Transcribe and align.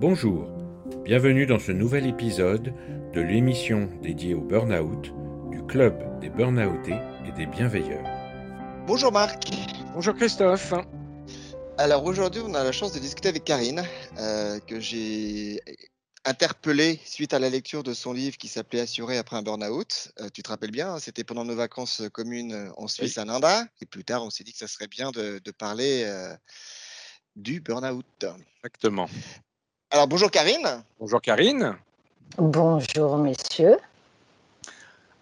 Bonjour, 0.00 0.48
bienvenue 1.04 1.44
dans 1.44 1.58
ce 1.58 1.72
nouvel 1.72 2.06
épisode 2.06 2.72
de 3.12 3.20
l'émission 3.20 3.86
dédiée 4.00 4.32
au 4.32 4.40
burn-out 4.40 5.12
du 5.50 5.62
Club 5.64 6.18
des 6.20 6.30
Burnoutés 6.30 6.96
et 7.28 7.32
des 7.32 7.44
Bienveilleurs. 7.44 8.06
Bonjour 8.86 9.12
Marc. 9.12 9.50
Bonjour 9.92 10.14
Christophe. 10.14 10.72
Alors 11.76 12.04
aujourd'hui, 12.06 12.40
on 12.46 12.54
a 12.54 12.64
la 12.64 12.72
chance 12.72 12.92
de 12.92 12.98
discuter 12.98 13.28
avec 13.28 13.44
Karine, 13.44 13.82
euh, 14.18 14.58
que 14.66 14.80
j'ai 14.80 15.60
interpellée 16.24 17.00
suite 17.04 17.34
à 17.34 17.38
la 17.38 17.48
lecture 17.48 17.82
de 17.82 17.94
son 17.94 18.12
livre 18.12 18.36
qui 18.36 18.48
s'appelait 18.48 18.80
Assurer 18.80 19.18
après 19.18 19.36
un 19.36 19.42
burn-out. 19.42 20.12
Euh, 20.20 20.28
tu 20.32 20.42
te 20.42 20.48
rappelles 20.48 20.70
bien, 20.70 20.94
hein, 20.94 20.98
c'était 20.98 21.24
pendant 21.24 21.44
nos 21.44 21.54
vacances 21.54 22.02
communes 22.12 22.72
en 22.76 22.88
Suisse 22.88 23.18
à 23.18 23.24
Nanda. 23.24 23.64
Et 23.80 23.86
plus 23.86 24.04
tard, 24.04 24.24
on 24.24 24.30
s'est 24.30 24.44
dit 24.44 24.52
que 24.52 24.58
ça 24.58 24.68
serait 24.68 24.88
bien 24.88 25.10
de, 25.10 25.40
parler 25.58 26.04
euh, 26.04 26.34
du 27.36 27.60
burn-out. 27.60 28.26
Exactement. 28.58 29.08
Alors 29.90 30.06
bonjour 30.06 30.30
Karine. 30.30 30.84
Bonjour 30.98 31.20
Karine. 31.20 31.76
Bonjour 32.38 33.18
messieurs. 33.18 33.76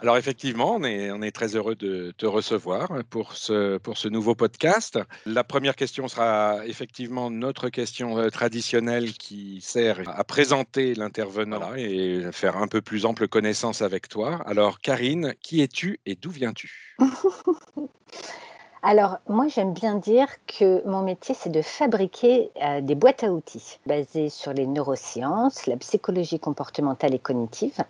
Alors 0.00 0.16
effectivement, 0.16 0.76
on 0.76 0.84
est, 0.84 1.10
on 1.10 1.22
est, 1.22 1.32
très 1.32 1.56
heureux 1.56 1.74
de 1.74 2.12
te 2.16 2.24
recevoir 2.24 2.88
pour 3.10 3.32
ce, 3.36 3.78
pour 3.78 3.98
ce 3.98 4.08
nouveau 4.08 4.36
podcast. 4.36 4.98
La 5.26 5.42
première 5.42 5.74
question 5.74 6.06
sera 6.06 6.64
effectivement 6.66 7.30
notre 7.30 7.68
question 7.68 8.18
euh, 8.18 8.28
traditionnelle 8.28 9.12
qui 9.14 9.60
sert 9.60 10.00
à 10.06 10.22
présenter 10.22 10.94
l'intervenant 10.94 11.74
et 11.76 12.26
faire 12.32 12.56
un 12.58 12.68
peu 12.68 12.80
plus 12.80 13.06
ample 13.06 13.26
connaissance 13.26 13.82
avec 13.82 14.08
toi. 14.08 14.40
Alors 14.46 14.78
Karine, 14.78 15.34
qui 15.42 15.62
es-tu 15.62 15.98
et 16.06 16.14
d'où 16.14 16.30
viens-tu? 16.30 16.96
Alors, 18.82 19.18
moi, 19.28 19.48
j'aime 19.48 19.72
bien 19.72 19.96
dire 19.96 20.28
que 20.46 20.86
mon 20.86 21.02
métier, 21.02 21.34
c'est 21.36 21.50
de 21.50 21.62
fabriquer 21.62 22.50
euh, 22.62 22.80
des 22.80 22.94
boîtes 22.94 23.24
à 23.24 23.32
outils 23.32 23.80
basées 23.86 24.28
sur 24.28 24.52
les 24.52 24.66
neurosciences, 24.66 25.66
la 25.66 25.76
psychologie 25.76 26.38
comportementale 26.38 27.12
et 27.12 27.18
cognitive. 27.18 27.82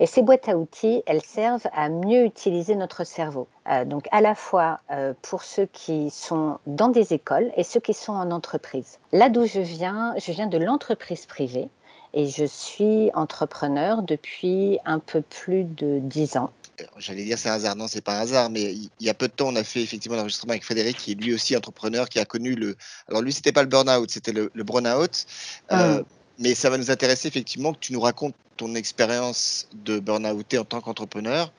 Et 0.00 0.06
ces 0.06 0.22
boîtes 0.22 0.48
à 0.48 0.56
outils, 0.56 1.02
elles 1.06 1.22
servent 1.22 1.66
à 1.72 1.88
mieux 1.88 2.24
utiliser 2.24 2.74
notre 2.74 3.04
cerveau. 3.04 3.48
Euh, 3.68 3.84
donc 3.84 4.06
à 4.12 4.20
la 4.20 4.34
fois 4.34 4.80
euh, 4.90 5.14
pour 5.22 5.42
ceux 5.42 5.66
qui 5.66 6.10
sont 6.10 6.58
dans 6.66 6.88
des 6.88 7.12
écoles 7.12 7.50
et 7.56 7.64
ceux 7.64 7.80
qui 7.80 7.94
sont 7.94 8.12
en 8.12 8.30
entreprise. 8.30 8.98
Là 9.12 9.28
d'où 9.28 9.46
je 9.46 9.60
viens, 9.60 10.14
je 10.18 10.32
viens 10.32 10.46
de 10.46 10.58
l'entreprise 10.58 11.26
privée 11.26 11.68
et 12.14 12.28
je 12.28 12.44
suis 12.44 13.10
entrepreneur 13.14 14.02
depuis 14.02 14.78
un 14.84 14.98
peu 14.98 15.22
plus 15.22 15.64
de 15.64 15.98
dix 16.00 16.36
ans. 16.36 16.50
J'allais 16.98 17.24
dire 17.24 17.38
c'est 17.38 17.48
un 17.48 17.54
hasard, 17.54 17.76
non, 17.76 17.88
c'est 17.88 18.02
pas 18.02 18.18
un 18.18 18.20
hasard, 18.20 18.50
mais 18.50 18.74
il 18.74 18.90
y 19.00 19.08
a 19.08 19.14
peu 19.14 19.28
de 19.28 19.32
temps, 19.32 19.48
on 19.48 19.56
a 19.56 19.64
fait 19.64 19.82
effectivement 19.82 20.16
l'enregistrement 20.16 20.52
avec 20.52 20.64
Frédéric, 20.64 20.96
qui 20.98 21.12
est 21.12 21.14
lui 21.14 21.32
aussi 21.32 21.56
entrepreneur, 21.56 22.08
qui 22.08 22.18
a 22.18 22.24
connu 22.24 22.54
le. 22.54 22.76
Alors 23.08 23.22
lui, 23.22 23.32
c'était 23.32 23.52
pas 23.52 23.62
le 23.62 23.68
burn-out, 23.68 24.10
c'était 24.10 24.32
le, 24.32 24.50
le 24.52 24.64
burn-out. 24.64 25.26
Euh, 25.72 26.02
ah. 26.02 26.16
Mais 26.38 26.54
ça 26.54 26.70
va 26.70 26.78
nous 26.78 26.90
intéresser 26.90 27.28
effectivement 27.28 27.72
que 27.72 27.78
tu 27.78 27.92
nous 27.92 28.00
racontes 28.00 28.34
ton 28.56 28.74
expérience 28.74 29.68
de 29.74 29.98
burn-out 29.98 30.54
en 30.54 30.64
tant 30.64 30.80
qu'entrepreneur. 30.80 31.52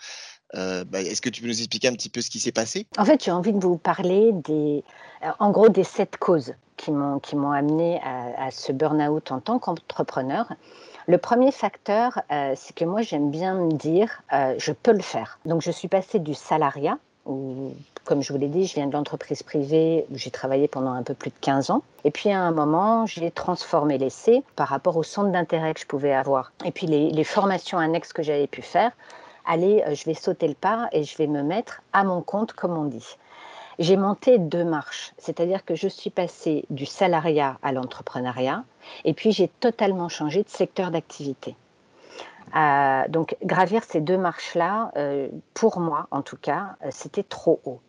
Euh, 0.55 0.83
bah, 0.85 1.01
est-ce 1.01 1.21
que 1.21 1.29
tu 1.29 1.41
peux 1.41 1.47
nous 1.47 1.59
expliquer 1.59 1.89
un 1.89 1.93
petit 1.93 2.09
peu 2.09 2.21
ce 2.21 2.29
qui 2.29 2.39
s'est 2.39 2.51
passé? 2.51 2.87
En 2.97 3.05
fait, 3.05 3.23
j'ai 3.23 3.31
envie 3.31 3.53
de 3.53 3.59
vous 3.59 3.77
parler 3.77 4.31
des, 4.31 4.83
euh, 5.23 5.31
en 5.39 5.51
gros, 5.51 5.69
des 5.69 5.83
sept 5.83 6.17
causes 6.17 6.53
qui 6.77 6.91
m'ont 6.91 7.51
amené 7.51 7.99
à, 8.03 8.45
à 8.45 8.51
ce 8.51 8.71
burn-out 8.71 9.31
en 9.31 9.39
tant 9.39 9.59
qu'entrepreneur. 9.59 10.53
Le 11.07 11.17
premier 11.17 11.51
facteur, 11.51 12.21
euh, 12.31 12.53
c'est 12.55 12.75
que 12.75 12.85
moi, 12.85 13.01
j'aime 13.01 13.31
bien 13.31 13.55
me 13.55 13.71
dire, 13.71 14.21
je 14.31 14.71
peux 14.71 14.93
le 14.93 15.01
faire. 15.01 15.39
Donc, 15.45 15.61
je 15.61 15.71
suis 15.71 15.87
passée 15.87 16.19
du 16.19 16.33
salariat 16.33 16.99
où, 17.27 17.73
comme 18.05 18.21
je 18.21 18.31
vous 18.31 18.39
l'ai 18.39 18.47
dit, 18.47 18.65
je 18.65 18.75
viens 18.75 18.87
de 18.87 18.93
l'entreprise 18.93 19.43
privée 19.43 20.05
où 20.09 20.17
j'ai 20.17 20.31
travaillé 20.31 20.67
pendant 20.67 20.91
un 20.91 21.03
peu 21.03 21.13
plus 21.13 21.29
de 21.29 21.35
15 21.41 21.69
ans. 21.71 21.83
Et 22.03 22.11
puis 22.11 22.31
à 22.31 22.41
un 22.41 22.51
moment, 22.51 23.05
j'ai 23.05 23.31
transformé 23.31 23.97
l'essai 23.97 24.43
par 24.55 24.69
rapport 24.69 24.97
au 24.97 25.03
centre 25.03 25.31
d'intérêt 25.31 25.73
que 25.73 25.79
je 25.79 25.85
pouvais 25.85 26.13
avoir. 26.13 26.51
Et 26.65 26.71
puis 26.71 26.87
les, 26.87 27.09
les 27.09 27.23
formations 27.23 27.77
annexes 27.77 28.13
que 28.13 28.23
j'avais 28.23 28.47
pu 28.47 28.61
faire. 28.61 28.91
Allez, 29.45 29.83
euh, 29.87 29.95
je 29.95 30.05
vais 30.05 30.13
sauter 30.13 30.47
le 30.47 30.53
pas 30.53 30.89
et 30.91 31.03
je 31.03 31.17
vais 31.17 31.27
me 31.27 31.41
mettre 31.41 31.81
à 31.93 32.03
mon 32.03 32.21
compte, 32.21 32.53
comme 32.53 32.77
on 32.77 32.85
dit. 32.85 33.17
J'ai 33.79 33.95
monté 33.95 34.39
deux 34.39 34.63
marches, 34.63 35.13
c'est-à-dire 35.19 35.63
que 35.63 35.75
je 35.75 35.87
suis 35.87 36.09
passée 36.09 36.65
du 36.71 36.87
salariat 36.87 37.59
à 37.61 37.71
l'entrepreneuriat 37.71 38.63
et 39.05 39.13
puis 39.13 39.31
j'ai 39.31 39.47
totalement 39.47 40.09
changé 40.09 40.41
de 40.41 40.49
secteur 40.49 40.89
d'activité. 40.89 41.55
Euh, 42.55 43.03
donc 43.09 43.35
gravir 43.43 43.83
ces 43.83 43.99
deux 43.99 44.17
marches-là, 44.17 44.91
euh, 44.95 45.27
pour 45.53 45.79
moi 45.79 46.07
en 46.11 46.21
tout 46.21 46.37
cas, 46.37 46.77
euh, 46.83 46.89
c'était 46.91 47.23
trop 47.23 47.59
haut. 47.65 47.81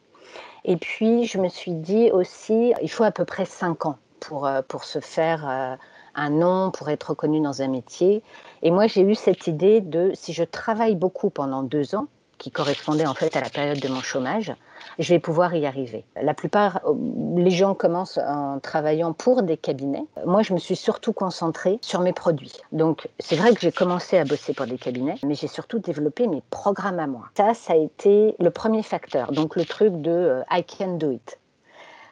Et 0.65 0.77
puis 0.77 1.25
je 1.25 1.39
me 1.39 1.49
suis 1.49 1.73
dit 1.73 2.11
aussi, 2.11 2.75
il 2.83 2.91
faut 2.91 3.05
à 3.05 3.13
peu 3.13 3.25
près 3.25 3.45
cinq 3.45 3.87
ans 3.87 3.99
pour, 4.21 4.51
pour 4.67 4.85
se 4.85 4.99
faire 4.99 5.79
un 6.15 6.31
nom, 6.31 6.71
pour 6.73 6.91
être 6.91 7.11
reconnu 7.11 7.41
dans 7.41 7.63
un 7.63 7.69
métier. 7.69 8.23
Et 8.63 8.71
moi 8.71 8.89
j'ai 8.89 9.03
eu 9.03 9.15
cette 9.15 9.47
idée 9.47 9.81
de, 9.81 10.11
si 10.15 10.33
je 10.33 10.43
travaille 10.43 10.97
beaucoup 10.97 11.31
pendant 11.31 11.63
deux 11.63 11.95
ans, 11.95 12.09
qui 12.39 12.51
correspondait 12.51 13.07
en 13.07 13.15
fait 13.15 13.37
à 13.37 13.41
la 13.41 13.51
période 13.51 13.81
de 13.81 13.89
mon 13.89 14.01
chômage, 14.01 14.55
je 14.99 15.13
vais 15.13 15.19
pouvoir 15.19 15.55
y 15.55 15.67
arriver. 15.67 16.05
La 16.21 16.35
plupart, 16.35 16.81
euh, 16.87 16.95
les 17.37 17.51
gens 17.51 17.75
commencent 17.75 18.19
en 18.19 18.59
travaillant 18.61 19.13
pour 19.13 19.43
des 19.43 19.57
cabinets. 19.57 20.05
Moi, 20.25 20.43
je 20.43 20.55
me 20.55 20.59
suis 20.59 20.77
surtout 20.77 21.13
concentrée 21.13 21.79
sur 21.83 22.01
mes 22.01 22.13
produits. 22.13 22.53
Donc, 22.73 23.09
c'est 23.19 23.37
vrai 23.37 23.53
que 23.55 23.61
j'ai 23.61 23.73
commencé 23.73 24.19
à 24.19 24.25
bosser 24.25 24.55
pour 24.55 24.67
des 24.67 24.79
cabinets, 24.79 25.17
mais 25.25 25.35
j'ai 25.35 25.49
surtout 25.49 25.79
développé 25.79 26.27
mes 26.27 26.43
programmes 26.51 26.99
à 26.99 27.07
moi. 27.07 27.29
Ça, 27.37 27.55
ça 27.55 27.75
a 27.75 27.77
été 27.77 28.35
le 28.39 28.51
premier 28.51 28.83
facteur. 28.83 29.33
Donc, 29.33 29.57
le 29.57 29.65
truc 29.65 30.01
de 30.01 30.11
euh, 30.11 30.43
I 30.51 30.65
can 30.65 30.97
do 30.97 31.11
it. 31.11 31.39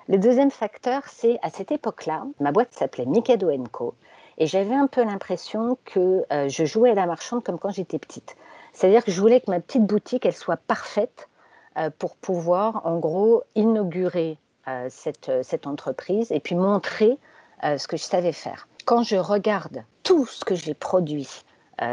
Le 0.08 0.18
deuxième 0.18 0.52
facteur, 0.52 1.02
c'est 1.06 1.38
à 1.42 1.50
cette 1.50 1.72
époque-là, 1.72 2.22
ma 2.38 2.52
boîte 2.52 2.72
s'appelait 2.72 3.06
Mikado 3.06 3.50
Co. 3.72 3.94
Et 4.38 4.46
j'avais 4.46 4.74
un 4.74 4.86
peu 4.86 5.02
l'impression 5.02 5.78
que 5.84 6.24
euh, 6.32 6.48
je 6.48 6.64
jouais 6.64 6.90
à 6.90 6.94
la 6.94 7.06
marchande 7.06 7.42
comme 7.42 7.58
quand 7.58 7.70
j'étais 7.70 7.98
petite. 7.98 8.36
C'est-à-dire 8.76 9.02
que 9.02 9.10
je 9.10 9.18
voulais 9.22 9.40
que 9.40 9.50
ma 9.50 9.58
petite 9.58 9.86
boutique, 9.86 10.26
elle 10.26 10.34
soit 10.34 10.58
parfaite 10.58 11.30
euh, 11.78 11.88
pour 11.98 12.14
pouvoir, 12.16 12.84
en 12.84 12.98
gros, 12.98 13.42
inaugurer 13.54 14.36
euh, 14.68 14.88
cette, 14.90 15.30
euh, 15.30 15.42
cette, 15.42 15.66
entreprise 15.66 16.30
et 16.30 16.40
puis 16.40 16.54
montrer 16.54 17.18
ce 17.62 17.88
que 17.88 17.96
je 17.96 18.02
savais 18.02 18.32
faire. 18.32 18.68
Quand 18.84 19.02
je 19.02 19.16
regarde 19.16 19.82
tout 20.02 20.26
ce 20.26 20.44
que 20.44 20.54
j'ai 20.54 20.74
produit 20.74 21.26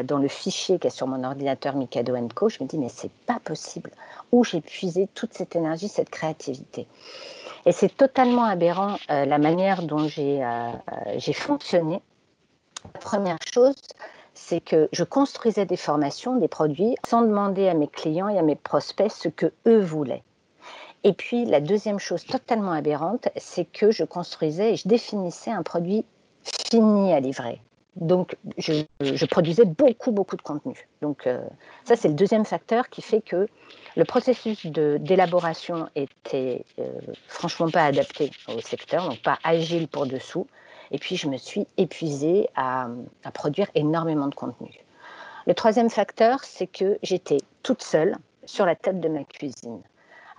dans 0.04 0.18
le 0.18 0.28
fichier 0.28 0.78
qui 0.78 0.88
est 0.88 0.90
sur 0.90 1.08
mon 1.08 1.24
ordinateur 1.24 1.78
Mikado 1.78 2.14
Co, 2.36 2.50
je 2.50 2.62
me 2.62 2.68
dis 2.68 2.78
mais 2.78 2.90
c'est 2.90 3.12
pas 3.26 3.40
possible. 3.42 3.90
Où 4.34 4.44
j'ai 4.44 4.60
puisé 4.60 5.08
toute 5.16 5.34
cette 5.34 5.56
énergie, 5.56 5.88
cette 5.88 6.10
créativité. 6.10 6.86
Et 7.66 7.72
c'est 7.72 7.96
totalement 7.96 8.44
aberrant 8.44 8.98
la 9.08 9.38
manière 9.38 9.84
dont 9.84 10.10
j'ai 10.10 10.44
fonctionné. 11.34 12.02
La 12.94 13.00
première 13.00 13.38
chose, 13.54 13.82
c'est 14.34 14.62
que 14.62 14.90
je 14.92 15.04
construisais 15.04 15.66
des 15.66 15.78
formations, 15.78 16.38
des 16.38 16.48
produits, 16.48 16.96
sans 17.08 17.22
demander 17.22 17.68
à 17.68 17.74
mes 17.74 17.88
clients 17.88 18.30
et 18.30 18.38
à 18.38 18.42
mes 18.42 18.56
prospects 18.56 19.12
ce 19.12 19.30
que 19.30 19.52
eux 19.68 19.82
voulaient. 19.82 20.24
Et 21.04 21.14
puis 21.14 21.46
la 21.46 21.60
deuxième 21.60 22.00
chose 22.00 22.26
totalement 22.26 22.72
aberrante, 22.72 23.28
c'est 23.36 23.66
que 23.66 23.92
je 23.92 24.04
construisais 24.04 24.74
et 24.74 24.76
je 24.76 24.88
définissais 24.88 25.52
un 25.52 25.64
produit 25.64 26.06
fini 26.44 27.14
à 27.14 27.20
livrer. 27.20 27.62
Donc 27.96 28.36
je, 28.58 29.26
produisais 29.26 29.66
beaucoup, 29.66 30.12
beaucoup 30.12 30.36
de 30.36 30.42
contenu. 30.42 30.88
Donc 31.02 31.28
euh, 31.28 31.40
ça, 31.84 31.96
c'est 31.96 32.08
le 32.08 32.16
deuxième 32.16 32.46
facteur 32.46 32.90
qui 32.90 33.02
fait 33.02 33.22
que 33.22 33.48
le 33.96 34.06
processus 34.06 34.66
d'élaboration 34.66 35.90
était 35.96 36.66
euh, 36.80 36.90
franchement 37.28 37.70
pas 37.70 37.86
adapté 37.86 38.32
au 38.48 38.62
secteur, 38.62 39.10
donc 39.10 39.22
pas 39.22 39.38
agile 39.44 39.88
pour 39.88 40.08
dessous. 40.08 40.48
Et 40.94 41.00
puis, 41.00 41.18
je 41.18 41.28
me 41.28 41.38
suis 41.38 41.68
épuisée 41.78 42.48
à, 42.56 42.88
produire 43.34 43.68
énormément 43.74 44.28
de 44.28 44.36
contenu. 44.36 44.86
Le 45.48 45.54
troisième 45.56 45.90
facteur, 45.90 46.44
c'est 46.44 46.68
que 46.68 46.98
j'étais 47.02 47.40
toute 47.64 47.82
seule 47.82 48.16
sur 48.46 48.66
la 48.66 48.76
table 48.76 49.00
de 49.00 49.10
ma 49.10 49.24
cuisine. 49.24 49.82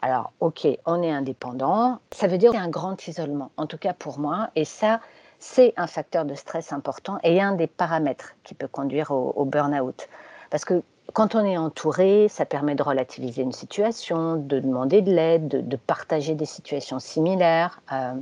Alors, 0.01 0.33
ok, 0.41 0.67
on 0.87 1.03
est 1.03 1.11
indépendant, 1.11 1.99
ça 2.13 2.29
veut 2.29 2.39
dire 2.39 2.55
un 2.55 2.69
grand 2.69 3.07
isolement, 3.09 3.51
en 3.57 3.67
tout 3.67 3.79
cas 3.79 3.95
pour 3.95 4.19
moi, 4.19 4.51
et 4.55 4.65
ça, 4.65 5.01
c'est 5.39 5.73
un 5.77 5.87
facteur 5.87 6.25
de 6.25 6.35
stress 6.35 6.73
important 6.73 7.19
et 7.23 7.41
un 7.41 7.53
des 7.53 7.67
paramètres 7.67 8.35
qui 8.45 8.55
peut 8.55 8.69
conduire 8.69 9.11
au, 9.11 9.33
au 9.35 9.45
burn-out. 9.45 10.09
Parce 10.51 10.65
que 10.65 10.83
quand 11.13 11.35
on 11.35 11.45
est 11.45 11.57
entouré, 11.57 12.29
ça 12.29 12.47
permet 12.47 12.75
de 12.75 12.83
relativiser 12.83 13.43
une 13.43 13.53
situation, 13.53 14.37
de 14.37 14.59
demander 14.59 15.03
de 15.03 15.13
l'aide, 15.13 15.69
de, 15.69 15.77
partager 15.77 16.35
des 16.35 16.47
situations 16.47 16.99
similaires. 16.99 17.81
Euh, 17.93 18.15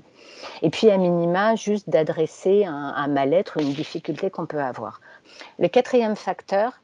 et 0.62 0.70
puis, 0.70 0.90
à 0.90 0.98
minima, 0.98 1.54
juste 1.54 1.88
d'adresser 1.88 2.64
un, 2.64 3.06
mal-être 3.06 3.58
ou 3.58 3.60
une 3.60 3.72
difficulté 3.72 4.30
qu'on 4.30 4.46
peut 4.46 4.60
avoir. 4.60 5.00
Le 5.58 5.68
quatrième 5.68 6.16
facteur, 6.16 6.82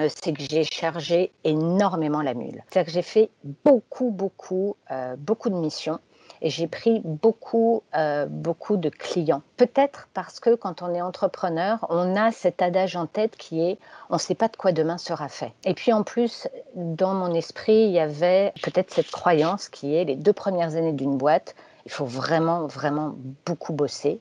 euh, 0.00 0.08
c'est 0.14 0.32
que 0.32 0.42
j'ai 0.42 0.64
chargé 0.64 1.32
énormément 1.44 2.22
la 2.22 2.34
mule. 2.34 2.62
C'est-à-dire 2.68 2.92
que 2.92 2.94
j'ai 2.94 3.02
fait 3.02 3.30
beaucoup, 3.64 4.10
beaucoup, 4.10 4.76
euh, 4.90 5.16
beaucoup 5.16 5.48
de 5.48 5.56
missions 5.56 5.98
et 6.42 6.50
j'ai 6.50 6.66
pris 6.66 7.00
beaucoup, 7.04 7.82
euh, 7.96 8.26
beaucoup 8.26 8.76
de 8.76 8.88
clients. 8.88 9.42
Peut-être 9.56 10.08
parce 10.14 10.40
que 10.40 10.54
quand 10.54 10.82
on 10.82 10.94
est 10.94 11.02
entrepreneur, 11.02 11.84
on 11.88 12.16
a 12.16 12.32
cet 12.32 12.62
adage 12.62 12.96
en 12.96 13.06
tête 13.06 13.36
qui 13.36 13.62
est 13.62 13.78
on 14.10 14.14
ne 14.14 14.20
sait 14.20 14.34
pas 14.34 14.48
de 14.48 14.56
quoi 14.56 14.72
demain 14.72 14.98
sera 14.98 15.28
fait. 15.28 15.52
Et 15.64 15.74
puis 15.74 15.92
en 15.92 16.02
plus, 16.02 16.48
dans 16.74 17.14
mon 17.14 17.32
esprit, 17.34 17.84
il 17.84 17.90
y 17.90 18.00
avait 18.00 18.52
peut-être 18.62 18.92
cette 18.92 19.10
croyance 19.10 19.68
qui 19.68 19.94
est 19.94 20.04
les 20.04 20.16
deux 20.16 20.32
premières 20.32 20.76
années 20.76 20.92
d'une 20.92 21.16
boîte, 21.16 21.54
il 21.86 21.92
faut 21.92 22.04
vraiment, 22.04 22.66
vraiment 22.66 23.14
beaucoup 23.46 23.72
bosser. 23.72 24.20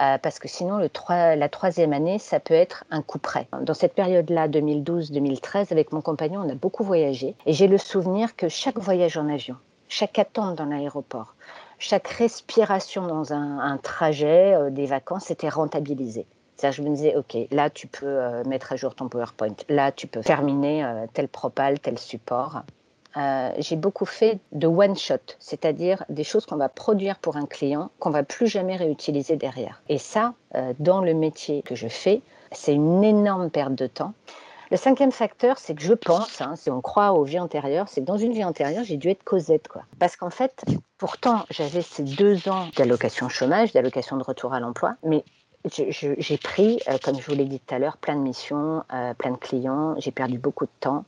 Euh, 0.00 0.16
parce 0.18 0.38
que 0.38 0.46
sinon, 0.46 0.78
le 0.78 0.88
3, 0.88 1.34
la 1.34 1.48
troisième 1.48 1.92
année, 1.92 2.20
ça 2.20 2.38
peut 2.38 2.54
être 2.54 2.84
un 2.90 3.02
coup 3.02 3.18
près. 3.18 3.48
Dans 3.62 3.74
cette 3.74 3.94
période-là, 3.94 4.46
2012-2013, 4.46 5.72
avec 5.72 5.92
mon 5.92 6.00
compagnon, 6.00 6.42
on 6.46 6.48
a 6.48 6.54
beaucoup 6.54 6.84
voyagé. 6.84 7.34
Et 7.46 7.52
j'ai 7.52 7.66
le 7.66 7.78
souvenir 7.78 8.36
que 8.36 8.48
chaque 8.48 8.78
voyage 8.78 9.16
en 9.16 9.28
avion, 9.28 9.56
chaque 9.88 10.18
attente 10.18 10.56
dans 10.56 10.66
l'aéroport, 10.66 11.34
chaque 11.78 12.08
respiration 12.08 13.06
dans 13.06 13.32
un, 13.32 13.76
trajet 13.78 14.54
euh, 14.54 14.70
des 14.70 14.86
vacances 14.86 15.30
était 15.30 15.48
rentabilisée. 15.48 16.26
je 16.62 16.82
me 16.82 16.90
disais, 16.90 17.16
OK, 17.16 17.36
là, 17.50 17.70
tu 17.70 17.86
peux 17.86 18.06
euh, 18.06 18.44
mettre 18.44 18.72
à 18.72 18.76
jour 18.76 18.94
ton 18.94 19.08
PowerPoint. 19.08 19.54
Là, 19.68 19.92
tu 19.92 20.06
peux 20.06 20.20
terminer 20.20 20.84
euh, 20.84 21.06
tel 21.12 21.28
propal, 21.28 21.78
tel 21.78 21.98
support. 21.98 22.62
j'ai 23.58 23.76
beaucoup 23.76 24.06
fait 24.06 24.38
de 24.52 24.66
one-shot, 24.66 25.36
c'est-à-dire 25.38 26.04
des 26.08 26.24
choses 26.24 26.46
qu'on 26.46 26.56
va 26.56 26.68
produire 26.68 27.18
pour 27.18 27.36
un 27.36 27.46
client, 27.46 27.90
qu'on 27.98 28.10
va 28.10 28.22
plus 28.22 28.46
jamais 28.46 28.76
réutiliser 28.76 29.36
derrière. 29.36 29.82
Et 29.88 29.98
ça, 29.98 30.34
dans 30.78 31.00
le 31.00 31.14
métier 31.14 31.62
que 31.62 31.74
je 31.74 31.88
fais, 31.88 32.20
c'est 32.52 32.74
une 32.74 33.02
énorme 33.02 33.50
perte 33.50 33.74
de 33.74 33.88
temps. 33.88 34.12
Le 34.70 34.76
cinquième 34.76 35.12
facteur, 35.12 35.58
c'est 35.58 35.74
que 35.74 35.82
je 35.82 35.94
pense, 35.94 36.40
hein, 36.40 36.54
si 36.56 36.70
on 36.70 36.80
croit 36.80 37.12
aux 37.12 37.24
vies 37.24 37.38
antérieures, 37.38 37.88
c'est 37.88 38.02
que 38.02 38.06
dans 38.06 38.18
une 38.18 38.32
vie 38.32 38.44
antérieure, 38.44 38.84
j'ai 38.84 38.98
dû 38.98 39.08
être 39.08 39.24
Cosette. 39.24 39.68
Quoi. 39.68 39.82
Parce 39.98 40.16
qu'en 40.16 40.30
fait, 40.30 40.62
pourtant, 40.98 41.44
j'avais 41.50 41.80
ces 41.82 42.02
deux 42.02 42.48
ans 42.48 42.68
d'allocation 42.76 43.28
chômage, 43.28 43.72
d'allocation 43.72 44.18
de 44.18 44.22
retour 44.22 44.52
à 44.52 44.60
l'emploi, 44.60 44.96
mais 45.02 45.24
j'ai 45.64 46.38
pris, 46.38 46.80
euh, 46.88 46.98
comme 47.02 47.18
je 47.20 47.26
vous 47.26 47.34
l'ai 47.34 47.44
dit 47.44 47.60
tout 47.60 47.74
à 47.74 47.78
l'heure, 47.78 47.96
plein 47.96 48.14
de 48.14 48.20
missions, 48.20 48.84
euh, 48.92 49.14
plein 49.14 49.32
de 49.32 49.36
clients, 49.36 49.94
j'ai 49.98 50.10
perdu 50.10 50.38
beaucoup 50.38 50.66
de 50.66 50.70
temps 50.80 51.04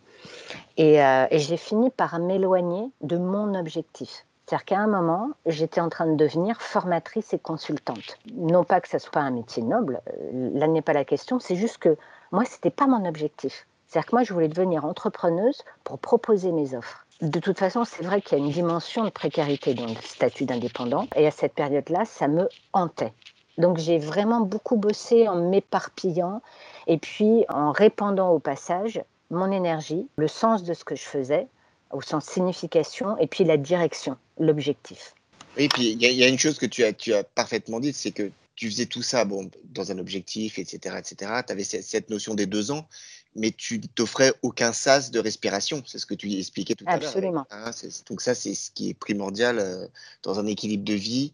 et, 0.77 1.03
euh, 1.03 1.27
et 1.31 1.39
j'ai 1.39 1.57
fini 1.57 1.91
par 1.91 2.19
m'éloigner 2.19 2.91
de 3.01 3.17
mon 3.17 3.55
objectif. 3.55 4.27
C'est-à-dire 4.47 4.65
qu'à 4.65 4.79
un 4.79 4.89
moment, 4.89 5.31
j'étais 5.47 5.81
en 5.81 5.89
train 5.89 6.07
de 6.07 6.17
devenir 6.17 6.61
formatrice 6.61 7.33
et 7.33 7.39
consultante. 7.39 8.19
Non 8.35 8.65
pas 8.65 8.81
que 8.81 8.89
ça 8.89 8.99
soit 8.99 9.23
un 9.23 9.31
métier 9.31 9.63
noble, 9.63 10.01
là 10.33 10.67
n'est 10.67 10.83
pas 10.83 10.93
la 10.93 11.05
question, 11.05 11.39
c'est 11.39 11.57
juste 11.57 11.79
que 11.79 11.97
moi, 12.33 12.45
ce 12.45 12.53
n'était 12.55 12.71
pas 12.71 12.87
mon 12.87 13.05
objectif. 13.07 13.67
C'est-à-dire 13.87 14.11
que 14.11 14.17
moi, 14.17 14.23
je 14.23 14.33
voulais 14.33 14.49
devenir 14.49 14.85
entrepreneuse 14.85 15.63
pour 15.85 15.99
proposer 15.99 16.53
mes 16.53 16.75
offres. 16.75 17.07
De 17.21 17.41
toute 17.41 17.59
façon, 17.59 17.85
c'est 17.85 18.05
vrai 18.05 18.23
qu'il 18.23 18.39
y 18.39 18.41
a 18.41 18.45
une 18.45 18.53
dimension 18.53 19.05
de 19.05 19.11
précarité 19.11 19.75
dans 19.75 19.87
le 19.87 19.95
statut 20.03 20.45
d'indépendant. 20.45 21.07
Et 21.17 21.27
à 21.27 21.31
cette 21.31 21.55
période-là, 21.55 22.05
ça 22.05 22.29
me 22.29 22.49
hantait. 22.73 23.13
Donc 23.59 23.77
j'ai 23.77 23.99
vraiment 23.99 24.41
beaucoup 24.41 24.77
bossé 24.77 25.29
en 25.29 25.37
m'éparpillant 25.37 26.41
et 26.87 26.97
puis 26.97 27.45
en 27.51 27.73
répandant 27.73 28.31
au 28.31 28.39
passage 28.39 29.03
mon 29.31 29.53
énergie, 29.53 30.07
le 30.17 30.29
sens 30.29 30.63
de 30.65 30.73
ce 30.73 30.83
que 30.83 30.97
je 30.97 31.03
faisais, 31.03 31.47
au 31.93 32.01
sens 32.01 32.25
signification, 32.25 33.19
et 33.19 33.27
puis 33.27 33.45
la 33.45 33.57
direction, 33.57 34.17
l'objectif. 34.39 35.15
Oui, 35.57 35.69
puis 35.69 35.93
il 35.93 36.03
y, 36.03 36.25
a 36.25 36.29
une 36.29 36.39
chose 36.39 36.59
que 36.59 36.67
tu 36.67 36.85
as, 36.85 36.93
tu 36.93 37.13
as 37.13 37.23
parfaitement 37.23 37.81
dite, 37.81 37.97
c'est 37.97 38.13
que 38.13 38.31
tu 38.61 38.71
faisais 38.71 38.85
tout 38.85 39.01
ça 39.01 39.25
bon, 39.25 39.51
dans 39.65 39.91
un 39.91 39.99
objectif, 39.99 40.59
etc. 40.59 40.97
etc. 40.99 41.33
Tu 41.47 41.53
avais 41.53 41.65
cette 41.65 42.11
notion 42.11 42.35
des 42.35 42.45
deux 42.45 42.71
ans, 42.71 42.87
mais 43.35 43.53
tu 43.53 43.81
t'offrais 43.81 44.35
aucun 44.43 44.75
sas 44.75 45.11
de 45.11 45.19
respiration. 45.19 45.83
C'est 45.87 45.99
ce 45.99 46.05
que 46.05 46.13
tu 46.13 46.31
expliquais 46.31 46.75
tout 46.75 46.85
à 46.87 46.99
l'heure. 46.99 47.09
Absolument. 47.09 47.47
Hein, 47.51 47.71
donc 48.11 48.21
ça, 48.21 48.35
c'est 48.35 48.55
ce 48.55 48.71
qui 48.71 48.91
est 48.91 48.95
primordial 48.95 49.59
euh, 49.59 49.87
dans 50.23 50.39
un 50.39 50.45
équilibre 50.45 50.85
de 50.85 50.93
vie. 50.93 51.33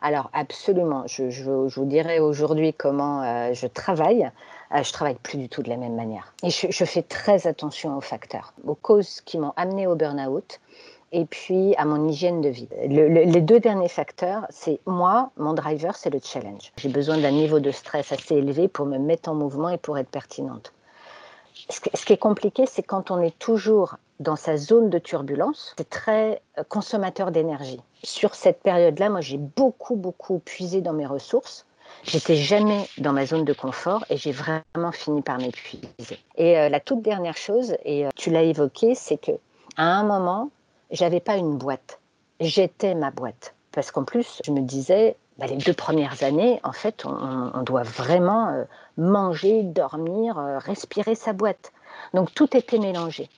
Alors 0.00 0.30
absolument. 0.32 1.04
Je, 1.08 1.30
je, 1.30 1.50
vous 1.50 1.84
dirais 1.84 2.20
aujourd'hui 2.20 2.72
comment 2.72 3.24
euh, 3.24 3.52
je 3.52 3.66
travaille. 3.66 4.30
Euh, 4.72 4.84
je 4.84 4.92
travaille 4.92 5.16
plus 5.16 5.38
du 5.38 5.48
tout 5.48 5.64
de 5.64 5.68
la 5.68 5.76
même 5.76 5.96
manière. 5.96 6.32
Et 6.44 6.50
je, 6.50 6.68
je 6.70 6.84
fais 6.84 7.02
très 7.02 7.48
attention 7.48 7.98
aux 7.98 8.00
facteurs, 8.00 8.54
aux 8.62 8.76
causes 8.76 9.20
qui 9.22 9.38
m'ont 9.38 9.52
amené 9.56 9.88
au 9.88 9.96
burn-out 9.96 10.60
et 11.12 11.24
puis 11.24 11.74
à 11.76 11.84
mon 11.84 12.08
hygiène 12.08 12.40
de 12.40 12.48
vie. 12.48 12.68
les 12.88 13.40
deux 13.40 13.60
derniers 13.60 13.88
facteurs, 13.88 14.46
c'est 14.50 14.80
moi, 14.86 15.30
mon 15.36 15.54
driver, 15.54 15.94
c'est 15.96 16.10
le 16.10 16.20
challenge. 16.22 16.72
J'ai 16.76 16.88
besoin 16.88 17.18
d'un 17.18 17.30
niveau 17.30 17.60
de 17.60 17.70
stress 17.70 18.12
assez 18.12 18.36
élevé 18.36 18.68
pour 18.68 18.86
me 18.86 18.98
mettre 18.98 19.28
en 19.28 19.34
mouvement 19.34 19.70
et 19.70 19.78
pour 19.78 19.98
être 19.98 20.08
pertinente. 20.08 20.72
Ce, 21.68 22.04
qui 22.04 22.12
est 22.12 22.18
compliqué, 22.18 22.64
c'est 22.66 22.82
quand 22.82 23.10
on 23.10 23.20
est 23.20 23.36
toujours 23.38 23.96
dans 24.20 24.36
sa 24.36 24.56
zone 24.56 24.90
de 24.90 24.98
turbulence, 24.98 25.74
c'est 25.76 25.88
très 25.88 26.42
euh, 26.58 26.64
consommateur 26.68 27.32
d'énergie. 27.32 27.80
Sur 28.02 28.34
cette 28.34 28.60
période-là, 28.60 29.08
moi, 29.08 29.20
j'ai 29.20 29.38
beaucoup, 29.38 29.96
beaucoup 29.96 30.38
puisé 30.38 30.80
dans 30.80 30.92
mes 30.92 31.06
ressources. 31.06 31.66
J'étais 32.04 32.36
jamais 32.36 32.88
dans 32.98 33.12
ma 33.12 33.26
zone 33.26 33.44
de 33.44 33.52
confort 33.52 34.04
et 34.10 34.16
j'ai 34.16 34.32
vraiment 34.32 34.92
fini 34.92 35.22
par 35.22 35.38
m'épuiser. 35.38 35.86
Et 36.36 36.58
euh, 36.58 36.68
la 36.68 36.80
toute 36.80 37.02
dernière 37.02 37.36
chose, 37.36 37.76
et 37.84 38.06
euh, 38.06 38.10
tu 38.16 38.30
l'as 38.30 38.42
évoqué, 38.42 38.94
c'est 38.94 39.18
que 39.18 39.32
à 39.76 39.84
un 39.84 40.04
moment, 40.04 40.50
j'avais 40.90 41.20
pas 41.20 41.36
une 41.36 41.56
boîte. 41.56 42.00
J'étais 42.40 42.94
ma 42.94 43.10
boîte. 43.10 43.54
Parce 43.72 43.90
qu'en 43.90 44.04
plus, 44.04 44.40
je 44.44 44.52
me 44.52 44.60
disais, 44.60 45.16
bah, 45.38 45.46
les 45.46 45.56
deux 45.56 45.74
premières 45.74 46.22
années, 46.22 46.60
en 46.64 46.72
fait, 46.72 47.04
on, 47.04 47.62
doit 47.62 47.82
vraiment 47.82 48.48
euh, 48.48 48.64
manger, 48.96 49.62
dormir, 49.62 50.38
euh, 50.38 50.58
respirer 50.58 51.14
sa 51.14 51.32
boîte. 51.32 51.72
Donc 52.14 52.32
tout 52.32 52.56
était 52.56 52.78
mélangé. 52.78 53.28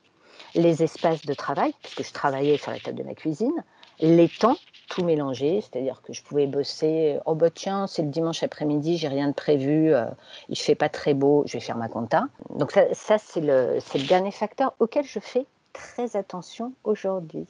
Les 0.54 0.82
espaces 0.82 1.26
de 1.26 1.34
travail, 1.34 1.74
puisque 1.82 2.04
je 2.04 2.12
travaillais 2.12 2.56
sur 2.56 2.70
la 2.70 2.78
table 2.78 2.98
de 2.98 3.02
ma 3.02 3.14
cuisine, 3.14 3.64
les 4.00 4.28
temps, 4.28 4.56
tout 4.88 5.04
mélangé, 5.04 5.60
c'est-à-dire 5.60 6.00
que 6.02 6.12
je 6.12 6.22
pouvais 6.22 6.46
bosser, 6.46 7.18
oh 7.26 7.34
bah 7.34 7.50
tiens, 7.50 7.86
c'est 7.86 8.02
le 8.02 8.08
dimanche 8.08 8.42
après-midi, 8.42 8.96
j'ai 8.96 9.08
rien 9.08 9.28
de 9.28 9.34
prévu, 9.34 9.92
euh, 9.92 10.06
il 10.48 10.56
fait 10.56 10.76
pas 10.76 10.88
très 10.88 11.14
beau, 11.14 11.42
je 11.46 11.54
vais 11.54 11.60
faire 11.60 11.76
ma 11.76 11.88
compta. 11.88 12.26
Donc 12.50 12.70
ça, 12.70 12.82
ça 12.94 13.18
c'est 13.18 13.40
le, 13.40 13.78
le 13.94 14.06
dernier 14.06 14.30
facteur 14.30 14.72
auquel 14.78 15.04
je 15.04 15.18
fais 15.18 15.46
très 15.72 16.16
attention 16.16 16.74
aujourd'hui. 16.84 17.46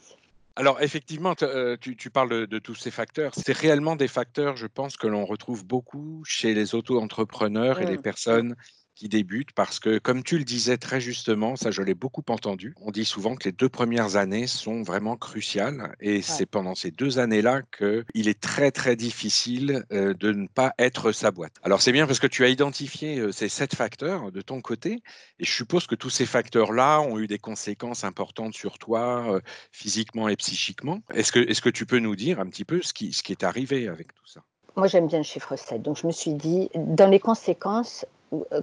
Alors 0.57 0.83
effectivement, 0.83 1.35
euh, 1.43 1.77
tu, 1.81 2.11
parles 2.11 2.49
de, 2.49 2.59
tous 2.59 2.75
ces 2.75 2.91
facteurs. 2.91 3.33
C'est 3.37 3.57
réellement 3.57 3.95
des 3.95 4.09
facteurs, 4.09 4.57
je 4.57 4.67
pense, 4.67 4.97
que 4.97 5.07
l'on 5.07 5.25
retrouve 5.25 5.65
beaucoup 5.65 6.23
chez 6.25 6.53
les 6.53 6.75
auto-entrepreneurs 6.75 7.81
et 7.81 7.87
les 7.87 7.97
mmh. 7.97 8.03
personnes 8.03 8.57
qui 8.99 9.09
débutent 9.09 9.53
parce 9.53 9.79
que, 9.79 9.99
comme 9.99 10.25
tu 10.25 10.39
le 10.39 10.45
disais 10.45 10.77
très 10.77 11.01
justement, 11.01 11.55
ça 11.55 11.71
je 11.71 11.83
l'ai 11.83 11.95
beaucoup 11.95 12.25
entendu, 12.29 12.75
on 12.81 12.91
dit 12.91 13.05
souvent 13.05 13.37
que 13.37 13.45
les 13.45 13.53
deux 13.53 13.69
premières 13.69 14.17
années 14.17 14.49
sont 14.49 14.83
vraiment 14.83 15.17
cruciales 15.17 15.95
et 16.01 16.21
c'est 16.21 16.47
pendant 16.47 16.75
ces 16.75 16.91
deux 16.91 17.21
années-là 17.21 17.63
qu'il 17.79 18.27
est 18.29 18.41
très 18.41 18.73
très 18.73 18.97
difficile 18.97 19.85
euh, 19.93 20.15
de 20.15 20.33
ne 20.33 20.49
pas 20.49 20.73
être 20.81 21.13
sa 21.13 21.31
boîte. 21.31 21.53
Alors 21.63 21.81
c'est 21.81 21.93
bien 21.93 22.09
parce 22.09 22.19
que 22.19 22.27
tu 22.27 22.45
as 22.45 22.49
identifié 22.49 23.21
euh, 23.21 23.31
ces 23.31 23.49
sept 23.49 23.77
facteurs 23.77 24.33
de 24.33 24.41
ton 24.41 24.61
côté 24.61 25.01
et 25.39 25.45
je 25.45 25.53
suppose 25.53 25.87
que 25.87 25.95
tous 25.95 26.11
ces 26.11 26.27
facteurs-là 26.27 27.01
ont 27.01 27.21
eu 27.21 27.29
des 27.29 27.39
conséquences 27.39 28.03
importantes 28.03 28.55
sur 28.55 28.79
toi 28.79 29.33
euh, 29.33 29.41
physiquement 29.71 30.29
et 30.29 30.35
psychiquement. 30.35 31.03
Est-ce 31.15 31.31
que, 31.31 31.39
est 31.39 31.61
que 31.61 31.71
tu 31.71 31.87
peux 31.87 32.01
nous 32.01 32.17
dire 32.17 32.41
un 32.41 32.47
petit 32.47 32.65
peu 32.65 32.83
ce 32.83 32.93
qui, 32.93 33.13
ce 33.13 33.23
qui 33.23 33.31
est 33.31 33.45
arrivé 33.45 33.87
avec 33.87 34.13
tout 34.13 34.27
ça? 34.27 34.41
Moi, 34.77 34.87
j'aime 34.87 35.09
bien 35.09 35.19
le 35.19 35.25
chiffre 35.25 35.57
7. 35.57 35.83
Donc, 35.83 35.97
je 36.01 36.07
me 36.07 36.13
suis 36.13 36.35
dit, 36.35 36.71
dans 36.77 37.09
les 37.11 37.19
conséquences, 37.19 38.07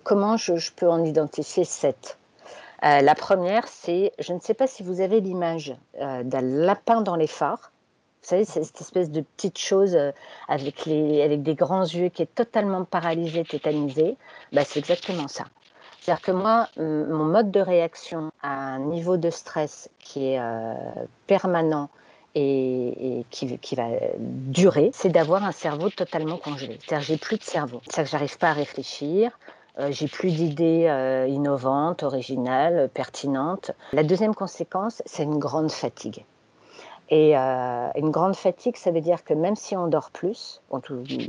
comment 0.04 0.38
je, 0.38 0.72
peux 0.76 0.90
en 0.90 1.04
identifier 1.04 1.64
sept? 1.64 2.18
Euh, 2.84 3.02
La 3.02 3.16
première, 3.16 3.68
c'est, 3.68 4.12
je 4.20 4.34
ne 4.34 4.40
sais 4.40 4.54
pas 4.54 4.68
si 4.68 4.84
vous 4.84 5.02
avez 5.02 5.22
l'image 5.22 5.76
euh, 6.02 6.24
d'un 6.24 6.42
lapin 6.42 7.02
dans 7.02 7.16
les 7.16 7.28
phares. 7.28 7.72
Vous 8.22 8.30
savez, 8.30 8.46
c'est 8.46 8.64
cette 8.64 8.82
espèce 8.82 9.12
de 9.12 9.22
petite 9.22 9.60
chose 9.60 9.96
avec, 10.48 10.86
les, 10.86 11.22
avec 11.22 11.44
des 11.44 11.54
grands 11.54 11.84
yeux 11.84 12.10
qui 12.10 12.24
est 12.24 12.34
totalement 12.34 12.84
paralysé, 12.84 13.44
tétanisé. 13.44 14.18
Bah, 14.52 14.64
c'est 14.66 14.80
exactement 14.80 15.28
ça. 15.28 15.44
C'est-à-dire 16.02 16.24
que 16.24 16.32
moi, 16.32 16.68
mon 16.78 17.26
mode 17.26 17.52
de 17.52 17.60
réaction 17.60 18.32
à 18.42 18.50
un 18.50 18.80
niveau 18.80 19.18
de 19.18 19.30
stress 19.30 19.90
qui 20.00 20.34
est 20.34 20.42
permanent 21.28 21.90
et, 22.36 23.26
qui, 23.30 23.76
va 23.76 23.88
durer, 24.18 24.92
c'est 24.94 25.10
d'avoir 25.10 25.44
un 25.44 25.52
cerveau 25.52 25.90
totalement 25.90 26.38
congelé. 26.38 26.78
C'est-à-dire 26.86 27.06
j'ai 27.06 27.18
plus 27.18 27.38
de 27.38 27.44
cerveau. 27.44 27.82
C'est-à-dire 27.86 28.04
que 28.04 28.10
j'arrive 28.12 28.38
pas 28.38 28.50
à 28.50 28.54
réfléchir, 28.54 29.32
euh, 29.80 29.92
j'ai 29.92 30.08
plus 30.08 30.32
d'idées 30.32 30.86
euh, 30.88 31.28
innovantes, 31.28 32.04
originales, 32.04 32.90
pertinentes. 32.94 33.72
La 33.94 34.04
deuxième 34.04 34.36
conséquence, 34.36 35.02
c'est 35.06 35.24
une 35.24 35.40
grande 35.40 35.72
fatigue. 35.72 36.26
Et 37.10 37.38
euh, 37.38 37.90
une 37.96 38.10
grande 38.10 38.36
fatigue, 38.36 38.78
ça 38.78 38.92
veut 38.92 39.02
dire 39.02 39.24
que 39.24 39.34
même 39.34 39.56
si 39.56 39.78
on 39.78 39.88
dort 39.88 40.10
plus, 40.12 40.62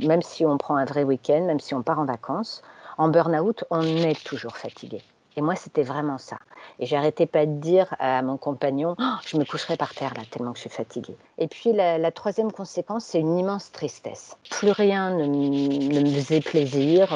même 0.07 0.21
si 0.23 0.45
on 0.45 0.57
prend 0.57 0.75
un 0.75 0.85
vrai 0.85 1.03
week-end, 1.03 1.41
même 1.41 1.59
si 1.59 1.75
on 1.75 1.83
part 1.83 1.99
en 1.99 2.05
vacances, 2.05 2.63
en 2.97 3.09
burn-out, 3.09 3.63
on 3.69 3.83
est 3.83 4.23
toujours 4.23 4.57
fatigué. 4.57 5.01
Et 5.37 5.41
moi, 5.41 5.55
c'était 5.55 5.83
vraiment 5.83 6.17
ça. 6.17 6.37
Et 6.79 6.87
j'arrêtais 6.87 7.27
pas 7.27 7.45
de 7.45 7.59
dire 7.59 7.95
à 7.99 8.23
mon 8.23 8.37
compagnon, 8.37 8.95
oh, 8.99 9.13
je 9.23 9.37
me 9.37 9.45
coucherai 9.45 9.77
par 9.77 9.93
terre 9.93 10.13
là, 10.15 10.23
tellement 10.31 10.51
que 10.51 10.57
je 10.57 10.61
suis 10.61 10.69
fatiguée. 10.71 11.15
Et 11.37 11.47
puis 11.47 11.73
la, 11.73 12.11
troisième 12.11 12.51
conséquence, 12.51 13.05
c'est 13.05 13.19
une 13.19 13.37
immense 13.37 13.71
tristesse. 13.71 14.35
Plus 14.49 14.71
rien 14.71 15.11
ne, 15.11 15.27
me 15.27 16.05
faisait 16.09 16.41
plaisir. 16.41 17.15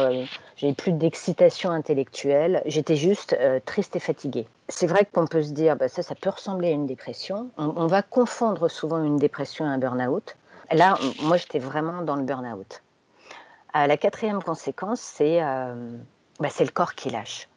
J'avais 0.55 0.73
plus 0.73 0.91
d'excitation 0.91 1.71
intellectuelle. 1.71 2.61
J'étais 2.67 2.95
juste 2.95 3.35
euh, 3.39 3.59
triste 3.65 3.95
et 3.95 3.99
fatiguée. 3.99 4.47
C'est 4.69 4.85
vrai 4.85 5.07
qu'on 5.11 5.25
peut 5.25 5.41
se 5.41 5.51
dire, 5.51 5.75
bah, 5.75 5.87
ça, 5.87 6.03
ça 6.03 6.13
peut 6.13 6.29
ressembler 6.29 6.67
à 6.67 6.71
une 6.71 6.85
dépression. 6.85 7.49
On, 7.57 7.87
va 7.87 8.03
confondre 8.03 8.69
souvent 8.69 9.03
une 9.03 9.17
dépression 9.17 9.65
et 9.65 9.69
un 9.69 9.79
burn-out. 9.79 10.37
Là, 10.71 10.99
moi, 11.23 11.37
j'étais 11.37 11.57
vraiment 11.57 12.03
dans 12.03 12.15
le 12.15 12.23
burn-out. 12.23 12.83
Euh, 13.75 13.87
la 13.87 13.97
quatrième 13.97 14.43
conséquence, 14.43 14.99
c'est 15.01 15.41
euh, 15.41 15.97
bah, 16.39 16.49
le 16.59 16.69
corps 16.69 16.93
qui 16.93 17.09
lâche. 17.09 17.47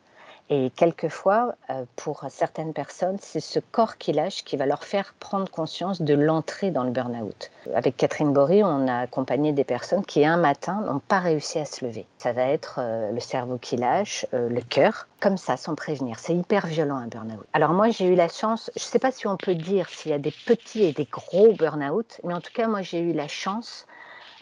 Et 0.51 0.71
quelquefois, 0.77 1.55
euh, 1.71 1.85
pour 1.97 2.25
certaines 2.29 2.75
personnes, 2.75 3.17
c'est 3.21 3.41
ce 3.41 3.59
corps 3.59 3.97
qui 3.97 4.13
lâche 4.13 4.45
qui 4.45 4.57
va 4.57 4.67
leur 4.67 4.85
faire 4.85 5.15
prendre 5.19 5.51
conscience 5.51 6.03
de 6.03 6.13
l'entrée 6.13 6.71
dans 6.71 6.85
le 6.85 6.91
burn-out. 6.91 7.51
Avec 7.75 7.97
Catherine 7.97 8.33
Bory, 8.33 8.63
on 8.63 8.87
a 8.87 8.99
accompagné 8.99 9.53
des 9.53 9.65
personnes 9.65 10.05
qui, 10.05 10.25
un 10.27 10.37
matin, 10.37 10.83
n'ont 10.83 10.99
pas 10.99 11.19
réussi 11.19 11.59
à 11.59 11.65
se 11.65 11.85
lever. 11.85 12.07
Ça 12.19 12.33
va 12.33 12.43
être 12.43 12.79
euh, 12.79 13.11
le 13.11 13.21
cerveau 13.21 13.57
qui 13.57 13.77
lâche, 13.77 14.27
euh, 14.35 14.51
le 14.51 14.61
cœur, 14.61 15.09
comme 15.19 15.39
ça, 15.39 15.57
sans 15.57 15.75
prévenir. 15.75 16.19
C'est 16.19 16.35
hyper 16.35 16.67
violent 16.67 16.97
un 16.97 17.07
burn-out. 17.07 17.47
Alors 17.55 17.73
moi, 17.73 17.89
j'ai 17.89 18.07
eu 18.07 18.15
la 18.15 18.29
chance, 18.29 18.71
je 18.77 18.83
ne 18.83 18.89
sais 18.89 18.99
pas 18.99 19.13
si 19.13 19.27
on 19.27 19.39
peut 19.39 19.55
dire 19.55 19.89
s'il 19.89 20.11
y 20.11 20.15
a 20.15 20.19
des 20.19 20.35
petits 20.45 20.85
et 20.85 20.93
des 20.93 21.07
gros 21.07 21.55
burn-out, 21.55 22.21
mais 22.23 22.35
en 22.35 22.43
tout 22.43 22.53
cas, 22.53 22.69
moi, 22.69 22.83
j'ai 22.83 23.01
eu 23.01 23.15
la 23.15 23.29
chance 23.29 23.87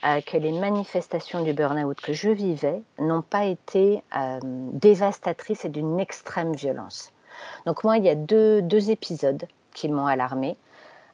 que 0.02 0.36
les 0.36 0.52
manifestations 0.52 1.42
du 1.42 1.52
burn-out 1.52 2.00
que 2.00 2.12
je 2.12 2.30
vivais 2.30 2.82
n'ont 2.98 3.22
pas 3.22 3.44
été 3.44 4.02
euh, 4.16 4.38
dévastatrices 4.42 5.64
et 5.64 5.68
d'une 5.68 6.00
extrême 6.00 6.54
violence. 6.54 7.12
Donc 7.66 7.84
moi, 7.84 7.98
il 7.98 8.04
y 8.04 8.08
a 8.08 8.14
deux, 8.14 8.62
deux 8.62 8.90
épisodes 8.90 9.46
qui 9.74 9.88
m'ont 9.88 10.06
alarmée. 10.06 10.56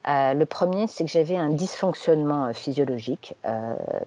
Euh, 0.09 0.33
le 0.33 0.47
premier, 0.47 0.87
c'est 0.87 1.05
que 1.05 1.11
j'avais 1.11 1.37
un 1.37 1.51
dysfonctionnement 1.51 2.47
euh, 2.47 2.53
physiologique 2.53 3.35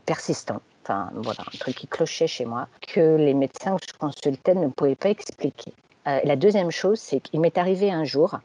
persistant. 0.06 0.62
Enfin, 0.84 1.12
voilà, 1.14 1.42
un 1.42 1.58
truc 1.60 1.76
qui 1.76 1.88
clochait 1.88 2.26
chez 2.26 2.46
moi, 2.46 2.68
que 2.88 3.16
les 3.16 3.36
médecins 3.36 3.78
que 3.78 3.86
je 3.88 3.94
consultais 3.94 4.56
ne 4.56 4.68
pouvaient 4.68 4.96
pas 4.96 5.10
expliquer. 5.10 5.74
la 6.06 6.36
deuxième 6.36 6.72
chose, 6.72 7.00
c'est 7.00 7.20
qu'il 7.20 7.40
m'est 7.40 7.60
arrivé 7.60 7.92
un 7.92 8.04
jour 8.04 8.40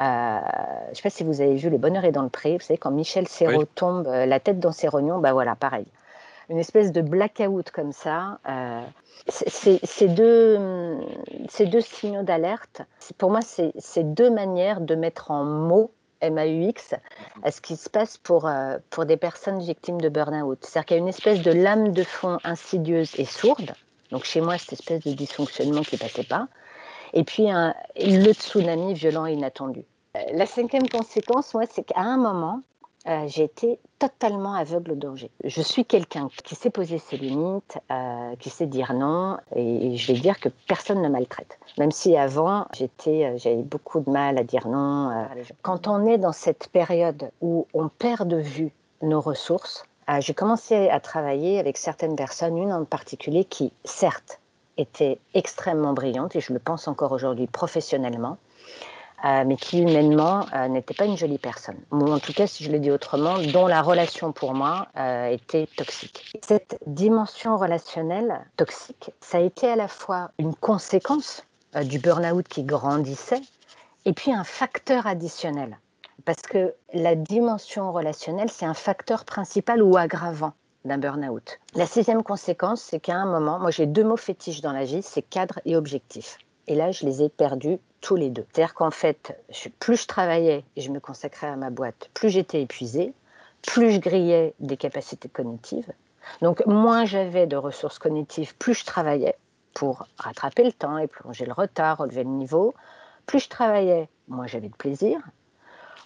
euh, 0.00 0.38
je 0.86 0.90
ne 0.90 0.94
sais 0.94 1.02
pas 1.02 1.10
si 1.10 1.24
vous 1.24 1.40
avez 1.40 1.54
vu 1.56 1.70
Le 1.70 1.78
Bonheur 1.78 2.04
est 2.04 2.12
dans 2.12 2.22
le 2.22 2.28
pré. 2.28 2.54
Vous 2.54 2.64
savez, 2.64 2.78
quand 2.78 2.90
Michel 2.90 3.28
Serrault 3.28 3.66
tombe 3.74 4.06
euh, 4.06 4.26
la 4.26 4.40
tête 4.40 4.58
dans 4.58 4.72
ses 4.72 4.88
rognons, 4.88 5.18
bah 5.18 5.32
voilà, 5.32 5.54
pareil. 5.54 5.84
Une 6.48 6.58
espèce 6.58 6.92
de 6.92 7.02
blackout 7.02 7.70
comme 7.70 7.92
ça. 7.92 8.38
Euh, 8.48 8.80
ces 9.28 10.08
deux, 10.08 10.58
deux 11.60 11.80
signaux 11.80 12.22
d'alerte, 12.22 12.82
pour 13.18 13.30
moi, 13.30 13.40
c'est 13.42 14.14
deux 14.14 14.30
manières 14.30 14.80
de 14.80 14.94
mettre 14.94 15.30
en 15.30 15.44
mots 15.44 15.92
MAUX, 16.22 16.94
à 17.42 17.50
ce 17.50 17.60
qui 17.60 17.76
se 17.76 17.88
passe 17.88 18.16
pour, 18.18 18.50
pour 18.90 19.06
des 19.06 19.16
personnes 19.16 19.60
victimes 19.60 20.00
de 20.00 20.08
burn-out. 20.08 20.58
C'est-à-dire 20.62 20.86
qu'il 20.86 20.96
y 20.96 21.00
a 21.00 21.02
une 21.02 21.08
espèce 21.08 21.42
de 21.42 21.52
lame 21.52 21.92
de 21.92 22.02
fond 22.02 22.38
insidieuse 22.42 23.12
et 23.18 23.24
sourde. 23.24 23.72
Donc 24.10 24.24
chez 24.24 24.40
moi, 24.40 24.58
cette 24.58 24.74
espèce 24.74 25.00
de 25.00 25.12
dysfonctionnement 25.12 25.82
qui 25.82 25.94
ne 25.94 26.00
passait 26.00 26.24
pas 26.24 26.48
et 27.12 27.24
puis 27.24 27.48
le 27.96 28.32
tsunami 28.32 28.94
violent 28.94 29.26
et 29.26 29.32
inattendu. 29.32 29.84
Euh, 30.16 30.20
la 30.32 30.46
cinquième 30.46 30.88
conséquence, 30.88 31.54
moi, 31.54 31.64
c'est 31.70 31.84
qu'à 31.84 32.00
un 32.00 32.18
moment, 32.18 32.60
euh, 33.08 33.24
j'ai 33.26 33.44
été 33.44 33.80
totalement 33.98 34.54
aveugle 34.54 34.92
au 34.92 34.94
danger. 34.94 35.30
Je 35.42 35.62
suis 35.62 35.84
quelqu'un 35.84 36.28
qui 36.44 36.54
sait 36.54 36.70
poser 36.70 36.98
ses 36.98 37.16
limites, 37.16 37.78
euh, 37.90 38.36
qui 38.38 38.50
sait 38.50 38.66
dire 38.66 38.92
non, 38.92 39.38
et, 39.56 39.96
je 39.96 40.12
vais 40.12 40.20
dire 40.20 40.38
que 40.38 40.50
personne 40.68 41.00
ne 41.02 41.08
maltraite. 41.08 41.58
Même 41.78 41.90
si 41.90 42.16
avant, 42.16 42.66
j'avais 42.74 43.62
beaucoup 43.62 44.00
de 44.00 44.10
mal 44.10 44.38
à 44.38 44.44
dire 44.44 44.68
non. 44.68 45.26
Quand 45.62 45.88
on 45.88 46.06
est 46.06 46.18
dans 46.18 46.32
cette 46.32 46.68
période 46.68 47.30
où 47.40 47.66
on 47.72 47.88
perd 47.88 48.28
de 48.28 48.36
vue 48.36 48.72
nos 49.00 49.20
ressources, 49.20 49.84
j'ai 50.18 50.34
commencé 50.34 50.90
à 50.90 51.00
travailler 51.00 51.58
avec 51.58 51.78
certaines 51.78 52.16
personnes, 52.16 52.58
une 52.58 52.72
en 52.72 52.84
particulier 52.84 53.44
qui, 53.44 53.72
certes, 53.84 54.40
était 54.76 55.18
extrêmement 55.34 55.92
brillante, 55.92 56.36
et 56.36 56.40
je 56.40 56.52
le 56.52 56.58
pense 56.58 56.88
encore 56.88 57.12
aujourd'hui 57.12 57.46
professionnellement, 57.46 58.38
euh, 59.24 59.44
mais 59.46 59.56
qui 59.56 59.80
humainement 59.80 60.46
euh, 60.54 60.68
n'était 60.68 60.94
pas 60.94 61.04
une 61.04 61.16
jolie 61.16 61.38
personne. 61.38 61.78
Ou 61.92 62.10
en 62.12 62.18
tout 62.18 62.32
cas, 62.32 62.46
si 62.46 62.64
je 62.64 62.72
le 62.72 62.80
dis 62.80 62.90
autrement, 62.90 63.38
dont 63.38 63.66
la 63.66 63.82
relation 63.82 64.32
pour 64.32 64.54
moi 64.54 64.88
euh, 64.96 65.28
était 65.28 65.68
toxique. 65.76 66.36
Cette 66.42 66.78
dimension 66.86 67.56
relationnelle 67.56 68.40
toxique, 68.56 69.12
ça 69.20 69.38
a 69.38 69.40
été 69.40 69.68
à 69.68 69.76
la 69.76 69.88
fois 69.88 70.30
une 70.38 70.54
conséquence 70.54 71.44
du 71.84 71.98
burn-out 71.98 72.46
qui 72.48 72.64
grandissait, 72.64 73.40
et 74.04 74.12
puis 74.12 74.32
un 74.32 74.44
facteur 74.44 75.06
additionnel. 75.06 75.78
Parce 76.24 76.42
que 76.42 76.74
la 76.92 77.14
dimension 77.14 77.92
relationnelle, 77.92 78.50
c'est 78.50 78.66
un 78.66 78.74
facteur 78.74 79.24
principal 79.24 79.82
ou 79.82 79.96
aggravant 79.96 80.52
d'un 80.84 80.98
burn-out. 80.98 81.58
La 81.74 81.86
sixième 81.86 82.22
conséquence, 82.22 82.82
c'est 82.82 83.00
qu'à 83.00 83.16
un 83.16 83.26
moment, 83.26 83.58
moi 83.58 83.70
j'ai 83.70 83.86
deux 83.86 84.04
mots 84.04 84.16
fétiches 84.16 84.60
dans 84.60 84.72
la 84.72 84.84
vie, 84.84 85.02
c'est 85.02 85.22
cadre 85.22 85.60
et 85.64 85.76
objectif. 85.76 86.38
Et 86.68 86.74
là, 86.74 86.92
je 86.92 87.04
les 87.04 87.22
ai 87.22 87.28
perdus 87.28 87.78
tous 88.00 88.16
les 88.16 88.30
deux. 88.30 88.46
C'est-à-dire 88.52 88.74
qu'en 88.74 88.90
fait, 88.90 89.38
plus 89.78 89.96
je 89.96 90.06
travaillais 90.06 90.64
et 90.76 90.80
je 90.80 90.90
me 90.90 91.00
consacrais 91.00 91.48
à 91.48 91.56
ma 91.56 91.70
boîte, 91.70 92.10
plus 92.14 92.30
j'étais 92.30 92.62
épuisée, 92.62 93.14
plus 93.62 93.92
je 93.92 94.00
grillais 94.00 94.54
des 94.60 94.76
capacités 94.76 95.28
cognitives. 95.28 95.92
Donc, 96.40 96.64
moins 96.66 97.04
j'avais 97.04 97.46
de 97.46 97.56
ressources 97.56 97.98
cognitives, 97.98 98.56
plus 98.56 98.74
je 98.74 98.84
travaillais 98.84 99.36
pour 99.74 100.06
rattraper 100.18 100.64
le 100.64 100.72
temps 100.72 100.98
et 100.98 101.06
plonger 101.06 101.46
le 101.46 101.52
retard, 101.52 101.98
relever 101.98 102.24
le 102.24 102.30
niveau. 102.30 102.74
Plus 103.26 103.40
je 103.40 103.48
travaillais, 103.48 104.08
moins 104.28 104.46
j'avais 104.46 104.68
de 104.68 104.76
plaisir. 104.76 105.20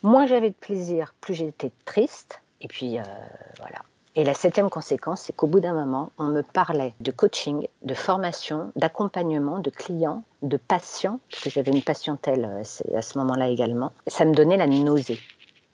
Moins 0.02 0.26
j'avais 0.26 0.50
de 0.50 0.54
plaisir, 0.54 1.14
plus 1.20 1.34
j'étais 1.34 1.72
triste. 1.84 2.40
Et 2.60 2.68
puis, 2.68 2.98
euh, 2.98 3.02
voilà. 3.58 3.80
Et 4.18 4.24
la 4.24 4.32
septième 4.32 4.70
conséquence, 4.70 5.20
c'est 5.20 5.36
qu'au 5.36 5.46
bout 5.46 5.60
d'un 5.60 5.74
moment, 5.74 6.10
on 6.16 6.28
me 6.28 6.40
parlait 6.40 6.94
de 7.00 7.10
coaching, 7.10 7.68
de 7.82 7.92
formation, 7.92 8.72
d'accompagnement, 8.74 9.58
de 9.58 9.68
clients, 9.68 10.24
de 10.40 10.56
patients, 10.56 11.20
parce 11.30 11.44
que 11.44 11.50
j'avais 11.50 11.70
une 11.70 11.82
patientèle 11.82 12.46
euh, 12.46 12.96
à 12.96 13.02
ce 13.02 13.18
moment-là 13.18 13.48
également. 13.48 13.92
Ça 14.06 14.24
me 14.24 14.34
donnait 14.34 14.56
la 14.56 14.66
nausée. 14.66 15.20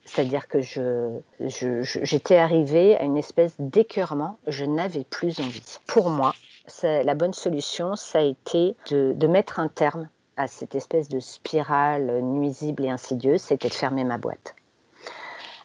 C'est-à-dire 0.05 0.49
que 0.49 0.61
je, 0.61 1.21
j'étais 1.39 2.37
arrivée 2.37 2.97
à 2.97 3.05
une 3.05 3.17
espèce 3.17 3.55
d'écœurement, 3.61 4.39
je 4.49 4.65
n'avais 4.65 5.05
plus 5.05 5.39
envie. 5.39 5.79
Pour 5.87 6.11
moi, 6.11 6.35
la 6.83 7.15
bonne 7.15 7.35
solution, 7.35 7.95
ça 7.95 8.19
a 8.19 8.23
été 8.23 8.75
de, 8.91 9.13
de 9.17 9.27
mettre 9.29 9.61
un 9.61 9.69
terme 9.69 10.09
à 10.37 10.49
cette 10.49 10.75
espèce 10.75 11.09
de 11.09 11.21
spirale 11.21 12.21
nuisible 12.21 12.85
et 12.85 12.91
insidieuse, 12.91 13.41
c'était 13.41 13.69
de 13.69 13.75
fermer 13.75 14.03
ma 14.03 14.19
boîte. 14.19 14.57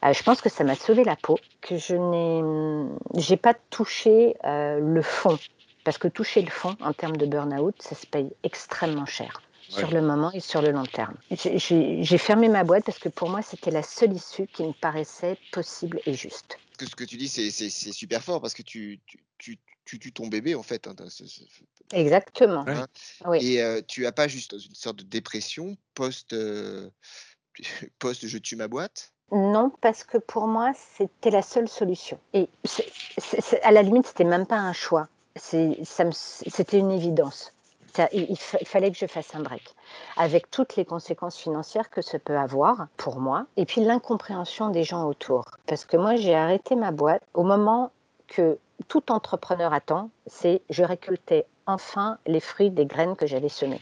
Euh, 0.03 0.13
je 0.13 0.23
pense 0.23 0.41
que 0.41 0.49
ça 0.49 0.63
m'a 0.63 0.75
sauvé 0.75 1.03
la 1.03 1.15
peau, 1.15 1.39
que 1.61 1.77
je 1.77 1.95
n'ai 1.95 3.21
j'ai 3.21 3.37
pas 3.37 3.53
touché 3.53 4.35
euh, 4.45 4.79
le 4.79 5.01
fond. 5.01 5.37
Parce 5.83 5.97
que 5.97 6.09
toucher 6.09 6.41
le 6.41 6.51
fond 6.51 6.75
en 6.81 6.91
termes 6.91 7.15
de 7.15 7.25
burn-out, 7.25 7.75
ça 7.81 7.95
se 7.95 8.05
paye 8.05 8.29
extrêmement 8.43 9.05
cher 9.05 9.41
sur 9.69 9.89
le 9.89 10.01
moment 10.01 10.31
et 10.33 10.39
sur 10.39 10.61
le 10.61 10.71
long 10.71 10.85
terme. 10.85 11.15
J'ai 11.31 12.17
fermé 12.17 12.49
ma 12.49 12.63
boîte 12.63 12.83
parce 12.85 12.99
que 12.99 13.09
pour 13.09 13.29
moi, 13.29 13.41
c'était 13.41 13.71
la 13.71 13.83
seule 13.83 14.13
issue 14.13 14.47
qui 14.47 14.63
me 14.63 14.73
paraissait 14.73 15.37
possible 15.51 16.01
et 16.05 16.13
juste. 16.13 16.57
Ce 16.79 16.95
que 16.95 17.03
tu 17.03 17.17
dis, 17.17 17.27
c'est 17.29 17.71
super 17.71 18.21
fort 18.21 18.41
parce 18.41 18.53
que 18.53 18.63
tu, 18.63 18.99
tu, 19.37 19.57
tu 19.85 19.99
tues 19.99 20.11
ton 20.11 20.27
bébé 20.27 20.55
en 20.55 20.63
fait. 20.63 20.87
Hein, 20.87 20.95
Exactement. 21.93 22.65
Hein. 22.67 22.85
Et 23.39 23.61
euh, 23.61 23.81
tu 23.87 24.01
n'as 24.01 24.11
pas 24.11 24.27
juste 24.27 24.53
une 24.53 24.75
sorte 24.75 24.97
de 24.97 25.03
dépression 25.03 25.77
post, 25.93 26.35
post 27.99 28.27
je 28.27 28.37
tue 28.37 28.57
ma 28.57 28.67
boîte? 28.67 29.13
Non, 29.31 29.71
parce 29.81 30.03
que 30.03 30.17
pour 30.17 30.47
moi, 30.47 30.71
c'était 30.97 31.31
la 31.31 31.41
seule 31.41 31.67
solution. 31.67 32.17
Et 32.33 32.49
à 33.63 33.71
la 33.71 33.81
limite, 33.81 34.07
c'était 34.07 34.23
même 34.23 34.45
pas 34.45 34.57
un 34.57 34.73
choix. 34.73 35.07
C'était 35.35 36.79
une 36.79 36.91
évidence. 36.91 37.53
il, 38.13 38.37
fallait 38.37 38.91
que 38.91 38.97
je 38.97 39.05
fasse 39.05 39.35
un 39.35 39.41
break, 39.41 39.75
avec 40.15 40.49
toutes 40.49 40.75
les 40.75 40.85
conséquences 40.85 41.37
financières 41.37 41.89
que 41.89 42.01
ça 42.01 42.19
peut 42.19 42.37
avoir 42.37 42.87
pour 42.95 43.19
moi, 43.19 43.45
et 43.57 43.65
puis 43.65 43.81
l'incompréhension 43.81 44.69
des 44.69 44.83
gens 44.83 45.05
autour. 45.05 45.45
Parce 45.65 45.83
que 45.83 45.97
moi, 45.97 46.15
j'ai 46.15 46.35
arrêté 46.35 46.75
ma 46.75 46.91
boîte 46.91 47.21
au 47.33 47.43
moment 47.43 47.91
que 48.27 48.57
tout 48.87 49.11
entrepreneur 49.11 49.73
attend, 49.73 50.09
c'est 50.27 50.61
je 50.69 50.83
récoltais 50.83 51.45
enfin 51.65 52.17
les 52.25 52.39
fruits 52.39 52.71
des 52.71 52.85
graines 52.85 53.15
que 53.15 53.27
j'avais 53.27 53.49
semées. 53.49 53.81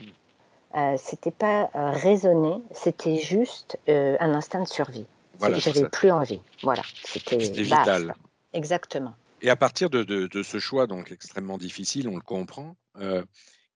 Euh, 0.76 0.96
c'était 0.98 1.32
pas 1.32 1.70
euh, 1.76 1.92
raisonné, 1.92 2.62
c'était 2.72 3.18
juste 3.18 3.80
euh, 3.88 4.18
un 4.20 4.34
instinct 4.34 4.62
de 4.62 4.68
survie. 4.68 5.06
Voilà, 5.40 5.60
J'avais 5.60 5.88
plus 5.90 6.12
envie. 6.12 6.42
Voilà, 6.64 6.84
c'était 7.04 7.38
vital. 7.38 8.16
Exactement. 8.54 9.14
Et 9.42 9.50
à 9.50 9.56
partir 9.56 9.90
de, 9.90 10.04
de, 10.04 10.44
ce 10.44 10.60
choix 10.60 10.88
donc 10.88 11.12
extrêmement 11.12 11.58
difficile, 11.58 12.08
on 12.08 12.16
le 12.16 12.22
comprend, 12.22 12.76
euh, 13.00 13.24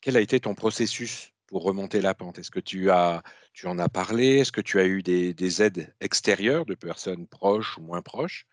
quel 0.01 0.17
a 0.17 0.21
été 0.21 0.39
ton 0.39 0.55
processus 0.55 1.31
pour 1.47 1.63
remonter 1.63 2.01
la 2.01 2.13
pente? 2.13 2.39
Est-ce 2.39 2.51
que 2.51 2.59
tu, 2.59 2.89
as, 2.89 3.21
tu 3.53 3.67
en 3.67 3.77
as 3.77 3.89
parlé? 3.89 4.37
Est-ce 4.37 4.51
que 4.51 4.61
tu 4.61 4.79
as 4.79 4.85
eu 4.85 5.03
des, 5.03 5.33
des, 5.33 5.61
aides 5.61 5.93
extérieures 5.99 6.65
de 6.65 6.75
personnes 6.75 7.27
proches 7.27 7.77
ou 7.77 7.81
moins 7.81 8.01
proches? 8.01 8.47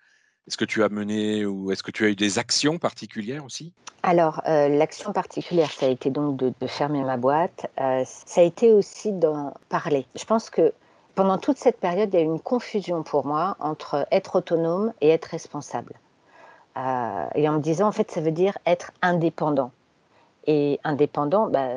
Est-ce 0.47 0.57
que 0.57 0.65
tu 0.65 0.83
as 0.83 0.89
mené 0.89 1.45
ou 1.45 1.73
est-ce 1.73 1.83
que 1.83 1.91
tu 1.91 2.05
as 2.05 2.09
eu 2.09 2.17
des 2.17 2.39
actions 2.39 2.79
particulières 2.79 3.45
aussi? 3.45 3.73
Alors, 4.03 4.41
euh, 4.47 4.69
l'action 4.69 5.13
particulière, 5.13 5.71
ça 5.71 5.87
a 5.87 5.89
été 5.89 6.11
donc 6.11 6.37
de, 6.37 6.53
de 6.61 6.67
fermer 6.67 7.03
ma 7.03 7.17
boîte. 7.17 7.67
Euh, 7.81 8.05
ça 8.05 8.41
a 8.41 8.45
été 8.45 8.73
aussi 8.73 9.13
d'en 9.13 9.55
parler. 9.69 10.07
Je 10.15 10.25
pense 10.25 10.49
que 10.51 10.73
pendant 11.17 11.39
toute 11.39 11.57
cette 11.57 11.81
période, 11.81 12.11
il 12.13 12.17
y 12.17 12.23
a 12.23 12.25
eu 12.25 12.29
une 12.29 12.41
confusion 12.41 13.03
pour 13.03 13.27
moi 13.27 13.57
entre 13.59 14.07
être 14.13 14.37
autonome 14.37 14.93
et 15.01 15.09
être 15.09 15.25
responsable. 15.25 15.95
Euh, 16.77 17.27
et 17.35 17.49
en 17.49 17.55
me 17.55 17.61
disant, 17.61 17.89
en 17.89 17.93
fait, 17.93 18.11
ça 18.11 18.21
veut 18.21 18.31
dire 18.31 18.57
être 18.67 18.93
indépendant. 19.01 19.73
Et 20.47 20.79
indépendant, 20.85 21.49
bah, 21.49 21.71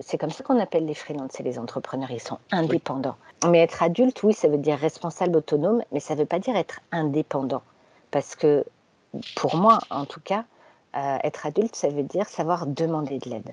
c'est 0.00 0.18
comme 0.18 0.30
ça 0.30 0.42
qu'on 0.42 0.58
appelle 0.58 0.84
les 0.84 0.94
freelances, 0.94 1.30
c'est 1.32 1.44
les 1.44 1.58
entrepreneurs, 1.58 2.10
ils 2.10 2.20
sont 2.20 2.38
indépendants. 2.50 3.16
Mais 3.48 3.60
être 3.60 3.82
adulte, 3.82 4.22
oui, 4.24 4.34
ça 4.34 4.48
veut 4.48 4.58
dire 4.58 4.76
responsable 4.76 5.36
autonome, 5.36 5.82
mais 5.92 6.00
ça 6.00 6.14
ne 6.14 6.20
veut 6.20 6.26
pas 6.26 6.40
dire 6.40 6.56
être 6.56 6.80
indépendant. 6.92 7.62
Parce 8.10 8.34
que 8.34 8.66
pour 9.36 9.56
moi, 9.56 9.78
en 9.88 10.04
tout 10.04 10.20
cas, 10.20 10.44
euh, 10.96 11.18
être 11.22 11.46
adulte, 11.46 11.76
ça 11.76 11.88
veut 11.88 12.02
dire 12.02 12.28
savoir 12.28 12.66
demander 12.66 13.18
de 13.18 13.30
l'aide. 13.30 13.52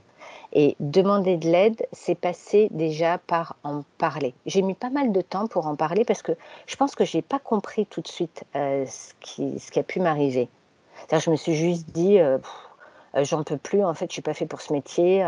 Et 0.54 0.76
demander 0.80 1.38
de 1.38 1.48
l'aide, 1.48 1.88
c'est 1.92 2.16
passer 2.16 2.68
déjà 2.72 3.18
par 3.20 3.56
en 3.64 3.84
parler. 3.98 4.34
J'ai 4.46 4.62
mis 4.62 4.74
pas 4.74 4.90
mal 4.90 5.12
de 5.12 5.22
temps 5.22 5.48
pour 5.48 5.68
en 5.68 5.76
parler 5.76 6.04
parce 6.04 6.22
que 6.22 6.32
je 6.66 6.76
pense 6.76 6.96
que 6.96 7.06
je 7.06 7.18
n'ai 7.18 7.22
pas 7.22 7.40
compris 7.40 7.86
tout 7.86 8.02
de 8.02 8.08
suite 8.08 8.44
euh, 8.56 8.86
ce, 8.88 9.14
qui, 9.20 9.80
a 9.80 9.84
pu 9.84 10.00
m'arriver. 10.00 10.50
Je 11.12 11.30
me 11.30 11.36
suis 11.36 11.56
juste 11.56 11.90
dit, 11.92 12.20
euh, 12.20 12.40
j'en 13.16 13.44
peux 13.44 13.58
plus, 13.58 13.84
en 13.84 13.94
fait, 13.94 14.08
je 14.10 14.14
suis 14.14 14.22
pas 14.22 14.34
fait 14.34 14.48
pour 14.48 14.62
ce 14.62 14.74
métier. 14.74 15.24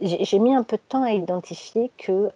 J'ai 0.00 0.38
mis 0.38 0.54
un 0.54 0.62
peu 0.62 0.76
de 0.76 0.82
temps 0.88 1.02
à 1.02 1.12
identifier 1.12 1.90
que 1.98 2.30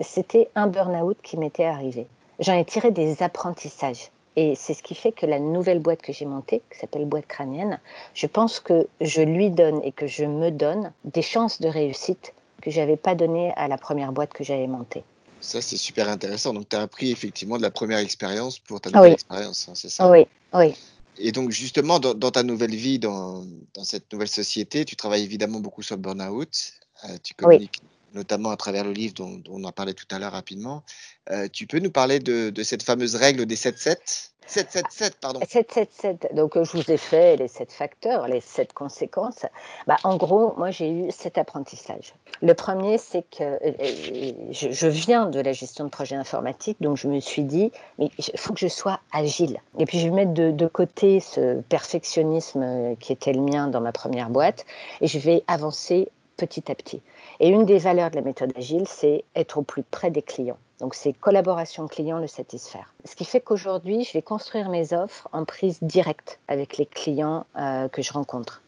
c'était 0.00 0.48
un 0.54 0.66
burn-out 0.66 1.18
qui 1.22 1.36
m'était 1.36 1.66
arrivé. 1.66 2.06
J'en 2.38 2.54
ai 2.54 2.64
tiré 2.64 2.90
des 2.90 3.22
apprentissages. 3.22 4.10
Et 4.36 4.54
c'est 4.54 4.74
ce 4.74 4.82
qui 4.82 4.94
fait 4.94 5.12
que 5.12 5.26
la 5.26 5.38
nouvelle 5.38 5.80
boîte 5.80 6.02
que 6.02 6.12
j'ai 6.12 6.24
montée, 6.24 6.62
qui 6.72 6.78
s'appelle 6.78 7.04
Boîte 7.04 7.26
crânienne, 7.26 7.80
je 8.14 8.26
pense 8.26 8.60
que 8.60 8.86
je 9.00 9.22
lui 9.22 9.50
donne 9.50 9.80
et 9.84 9.92
que 9.92 10.06
je 10.06 10.24
me 10.24 10.50
donne 10.50 10.92
des 11.04 11.22
chances 11.22 11.60
de 11.60 11.68
réussite 11.68 12.32
que 12.62 12.70
je 12.70 12.78
n'avais 12.80 12.96
pas 12.96 13.14
données 13.14 13.52
à 13.56 13.68
la 13.68 13.78
première 13.78 14.12
boîte 14.12 14.32
que 14.32 14.44
j'avais 14.44 14.66
montée. 14.66 15.02
Ça, 15.40 15.62
c'est 15.62 15.78
super 15.78 16.08
intéressant. 16.08 16.52
Donc, 16.52 16.68
tu 16.68 16.76
as 16.76 16.82
appris 16.82 17.10
effectivement 17.10 17.56
de 17.56 17.62
la 17.62 17.70
première 17.70 17.98
expérience 17.98 18.58
pour 18.58 18.80
ta 18.80 18.90
nouvelle 18.90 19.14
expérience, 19.14 19.68
hein, 19.68 19.72
c'est 19.74 19.88
ça? 19.88 20.10
Oui, 20.10 20.26
oui. 20.52 20.74
Et 21.18 21.32
donc, 21.32 21.50
justement, 21.50 21.98
dans, 21.98 22.30
ta 22.30 22.42
nouvelle 22.42 22.74
vie, 22.74 22.98
dans, 22.98 23.44
dans, 23.74 23.84
cette 23.84 24.12
nouvelle 24.12 24.28
société, 24.28 24.84
tu 24.84 24.96
travailles 24.96 25.24
évidemment 25.24 25.60
beaucoup 25.60 25.82
sur 25.82 25.96
le 25.96 26.02
burn-out. 26.02 26.72
Euh, 27.04 27.16
tu 27.22 27.34
communiques 27.34 27.82
notamment 28.14 28.50
à 28.50 28.56
travers 28.56 28.84
le 28.84 28.92
livre 28.92 29.14
dont, 29.14 29.42
on 29.48 29.64
en 29.64 29.72
parlait 29.72 29.94
tout 29.94 30.06
à 30.10 30.18
l'heure 30.18 30.32
rapidement. 30.32 30.82
Euh, 31.30 31.48
tu 31.52 31.66
peux 31.66 31.78
nous 31.78 31.90
parler 31.90 32.18
de, 32.18 32.62
cette 32.62 32.82
fameuse 32.82 33.14
règle 33.14 33.46
des 33.46 33.56
7-7 33.56 34.30
777, 34.46 35.18
pardon. 35.20 35.38
777. 35.48 36.34
Donc, 36.34 36.56
euh, 36.56 36.64
je 36.64 36.76
vous 36.76 36.90
ai 36.90 36.96
fait 36.96 37.36
les 37.36 37.46
7 37.46 37.70
facteurs, 37.72 38.26
les 38.26 38.40
7 38.40 38.72
conséquences. 38.72 39.46
Bah, 39.86 39.96
en 40.02 40.16
gros, 40.16 40.54
moi, 40.56 40.72
j'ai 40.72 40.90
eu 40.90 41.12
7 41.12 41.38
apprentissages. 41.38 42.14
Le 42.42 42.52
premier, 42.54 42.98
c'est 42.98 43.22
que 43.30 43.44
euh, 43.44 44.32
je, 44.50 44.88
viens 44.88 45.26
de 45.26 45.38
la 45.38 45.52
gestion 45.52 45.84
de 45.84 45.90
projets 45.90 46.16
informatiques, 46.16 46.78
donc 46.80 46.96
je 46.96 47.06
me 47.06 47.20
suis 47.20 47.44
dit, 47.44 47.70
mais 48.00 48.10
il 48.18 48.38
faut 48.38 48.52
que 48.52 48.58
je 48.58 48.66
sois 48.66 48.98
agile. 49.12 49.60
Et 49.78 49.84
puis, 49.84 50.00
je 50.00 50.08
vais 50.08 50.14
mettre 50.14 50.32
de 50.32 50.66
côté 50.66 51.20
ce 51.20 51.60
perfectionnisme 51.60 52.96
qui 52.98 53.12
était 53.12 53.32
le 53.32 53.42
mien 53.42 53.68
dans 53.68 53.80
ma 53.80 53.92
première 53.92 54.30
boîte, 54.30 54.66
et 55.00 55.06
je 55.06 55.20
vais 55.20 55.44
avancer 55.46 56.08
petit 56.40 56.72
à 56.72 56.74
petit. 56.74 57.02
Et 57.38 57.50
une 57.50 57.66
des 57.66 57.78
valeurs 57.78 58.10
de 58.10 58.16
la 58.16 58.22
méthode 58.22 58.52
agile, 58.56 58.88
c'est 58.88 59.24
être 59.36 59.58
au 59.58 59.62
plus 59.62 59.82
près 59.82 60.10
des 60.10 60.22
clients. 60.22 60.56
Donc, 60.78 60.94
c'est 60.94 61.12
collaboration 61.12 61.86
client, 61.86 62.18
le 62.18 62.26
satisfaire. 62.26 62.94
Ce 63.04 63.14
qui 63.14 63.26
fait 63.26 63.42
qu'aujourd'hui, 63.42 64.04
je 64.04 64.14
vais 64.14 64.22
construire 64.22 64.70
mes 64.70 64.94
offres 64.94 65.28
en 65.32 65.44
prise 65.44 65.78
directe 65.82 66.40
avec 66.48 66.78
les 66.78 66.86
clients 66.86 67.44
euh, 67.58 67.88
que 67.88 68.00
je 68.00 68.14
rencontre. 68.14 68.62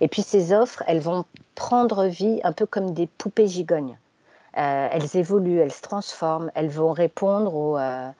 Et 0.00 0.06
puis, 0.06 0.22
ces 0.22 0.52
offres, 0.52 0.84
elles 0.86 1.00
vont 1.00 1.24
prendre 1.56 2.06
vie 2.06 2.40
un 2.44 2.52
peu 2.52 2.66
comme 2.66 2.94
des 2.94 3.08
poupées 3.08 3.48
gigognes. 3.48 3.98
Euh, 4.56 4.88
elles 4.92 5.16
évoluent, 5.16 5.58
elles 5.58 5.72
se 5.72 5.82
transforment, 5.82 6.52
elles 6.54 6.70
vont 6.70 6.92
répondre 6.92 7.54
au, 7.54 7.76
euh, 7.76 8.10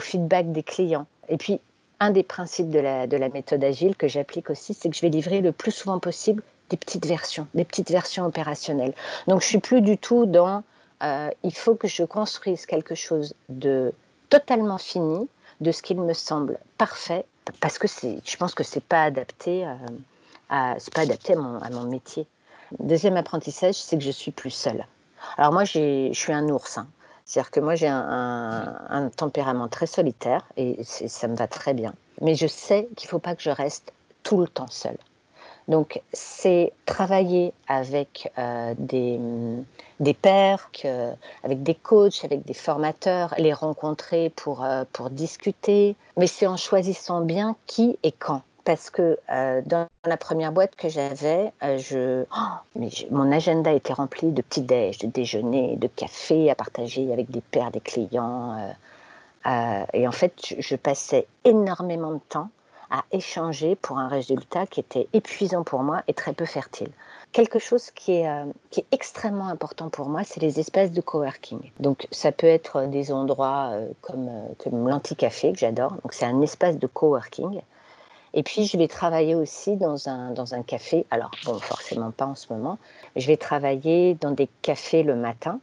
feedback 0.00 0.50
des 0.50 0.64
clients. 0.64 1.06
Et 1.28 1.36
puis, 1.36 1.60
un 2.00 2.10
des 2.10 2.24
principes 2.24 2.70
de 2.70 2.80
la 2.80 3.28
méthode 3.28 3.62
agile 3.62 3.94
que 3.94 4.08
j'applique 4.08 4.50
aussi, 4.50 4.74
c'est 4.74 4.88
que 4.88 4.96
je 4.96 5.02
vais 5.02 5.10
livrer 5.10 5.40
le 5.40 5.52
plus 5.52 5.70
souvent 5.70 6.00
possible 6.00 6.42
des 6.70 6.76
petites 6.76 7.06
versions, 7.06 7.46
des 7.54 7.64
petites 7.64 7.90
versions 7.90 8.24
opérationnelles. 8.24 8.94
Donc, 9.26 9.42
je 9.42 9.46
suis 9.46 9.58
plus 9.58 9.82
du 9.82 9.98
tout 9.98 10.26
dans 10.26 10.62
euh, 11.02 11.30
il 11.42 11.54
faut 11.54 11.74
que 11.74 11.88
je 11.88 12.04
construise 12.04 12.66
quelque 12.66 12.94
chose 12.94 13.34
de 13.48 13.92
totalement 14.28 14.78
fini, 14.78 15.28
de 15.60 15.72
ce 15.72 15.82
qu'il 15.82 16.00
me 16.00 16.12
semble 16.14 16.58
parfait, 16.78 17.24
parce 17.60 17.78
que 17.78 17.86
je 17.88 18.36
pense 18.36 18.54
que 18.54 18.64
c'est 18.64 18.82
pas 18.82 19.04
adapté, 19.04 19.66
euh, 19.66 19.74
à, 20.50 20.76
pas 20.94 21.02
adapté 21.02 21.34
à 21.34 21.36
mon, 21.36 21.84
métier. 21.84 22.26
Deuxième 22.78 23.16
apprentissage, 23.16 23.74
c'est 23.74 23.98
que 23.98 24.04
je 24.04 24.10
suis 24.10 24.30
plus 24.30 24.50
seule. 24.50 24.86
Alors 25.36 25.52
moi, 25.52 25.64
je 25.64 26.10
suis 26.12 26.32
un 26.32 26.48
ours. 26.48 26.78
Hein. 26.78 26.86
C'est-à-dire 27.24 27.50
que 27.50 27.60
moi, 27.60 27.74
j'ai 27.74 27.88
un, 27.88 28.76
un, 28.88 29.08
tempérament 29.08 29.68
très 29.68 29.86
solitaire 29.86 30.44
et 30.56 30.82
ça 30.84 31.28
me 31.28 31.36
va 31.36 31.46
très 31.46 31.74
bien. 31.74 31.94
Mais 32.20 32.34
je 32.34 32.46
sais 32.46 32.88
qu'il 32.96 33.06
ne 33.06 33.10
faut 33.10 33.18
pas 33.18 33.34
que 33.34 33.42
je 33.42 33.50
reste 33.50 33.92
tout 34.22 34.40
le 34.40 34.48
temps 34.48 34.68
seule. 34.68 34.98
Donc, 35.70 36.02
c'est 36.12 36.72
travailler 36.84 37.52
avec 37.68 38.32
euh, 38.38 38.74
des, 38.76 39.20
des 40.00 40.16
avec 41.44 41.62
des 41.62 41.76
coachs, 41.76 42.24
avec 42.24 42.44
des 42.44 42.54
formateurs, 42.54 43.32
les 43.38 43.52
rencontrer 43.52 44.30
pour, 44.30 44.64
euh, 44.64 44.82
pour 44.92 45.10
discuter, 45.10 45.94
mais 46.16 46.26
c'est 46.26 46.48
en 46.48 46.56
choisissant 46.56 47.20
bien 47.20 47.54
qui 47.66 47.96
et 48.02 48.10
quand. 48.10 48.42
Parce 48.64 48.90
que 48.90 49.16
euh, 49.30 49.62
dans 49.64 49.86
la 50.04 50.16
première 50.16 50.50
boîte 50.50 50.74
que 50.74 50.88
j'avais, 50.88 51.52
oh, 51.62 52.80
mon 53.12 53.30
agenda 53.30 53.72
était 53.72 53.92
rempli 53.92 54.32
de 54.32 54.42
petits 54.42 54.62
déj, 54.62 54.98
de 54.98 55.06
déjeuner, 55.06 55.76
de 55.76 55.86
café 55.86 56.50
à 56.50 56.56
partager 56.56 57.12
avec 57.12 57.30
des 57.30 57.42
pairs, 57.42 57.70
des 57.70 57.80
clients. 57.80 58.56
et 59.94 60.08
en 60.08 60.12
fait, 60.12 60.56
je 60.58 60.74
passais 60.74 61.28
énormément 61.44 62.10
de 62.10 62.20
temps 62.28 62.50
à 62.90 63.04
échanger 63.12 63.76
pour 63.76 63.98
un 63.98 64.08
résultat 64.08 64.66
qui 64.66 64.80
était 64.80 65.08
épuisant 65.12 65.62
pour 65.62 65.82
moi 65.82 66.02
et 66.08 66.14
très 66.14 66.32
peu 66.32 66.44
fertile. 66.44 66.90
Quelque 67.32 67.60
chose 67.60 67.90
qui 67.92 68.12
est, 68.12 68.28
euh, 68.28 68.44
qui 68.70 68.80
est 68.80 68.86
extrêmement 68.90 69.46
important 69.46 69.88
pour 69.88 70.08
moi, 70.08 70.22
c'est 70.24 70.40
les 70.40 70.58
espaces 70.58 70.90
de 70.90 71.00
coworking. 71.00 71.60
Donc 71.78 72.08
ça 72.10 72.32
peut 72.32 72.48
être 72.48 72.86
des 72.86 73.12
endroits 73.12 73.70
euh, 73.72 73.88
comme, 74.00 74.28
euh, 74.28 74.48
comme 74.58 74.88
l'Anticafé 74.88 75.52
que 75.52 75.58
j'adore. 75.58 75.92
Donc 76.02 76.12
c'est 76.12 76.24
un 76.24 76.40
espace 76.40 76.78
de 76.78 76.86
coworking. 76.88 77.60
Et 78.32 78.44
puis, 78.44 78.64
je 78.66 78.76
vais 78.76 78.86
travailler 78.86 79.34
aussi 79.34 79.76
dans 79.76 80.08
un, 80.08 80.30
dans 80.30 80.54
un 80.54 80.62
café. 80.62 81.04
Alors, 81.10 81.32
bon, 81.44 81.58
forcément 81.58 82.12
pas 82.12 82.26
en 82.26 82.36
ce 82.36 82.52
moment. 82.52 82.78
Je 83.16 83.26
vais 83.26 83.36
travailler 83.36 84.14
dans 84.14 84.30
des 84.30 84.48
cafés 84.62 85.02
le 85.02 85.16
matin 85.16 85.58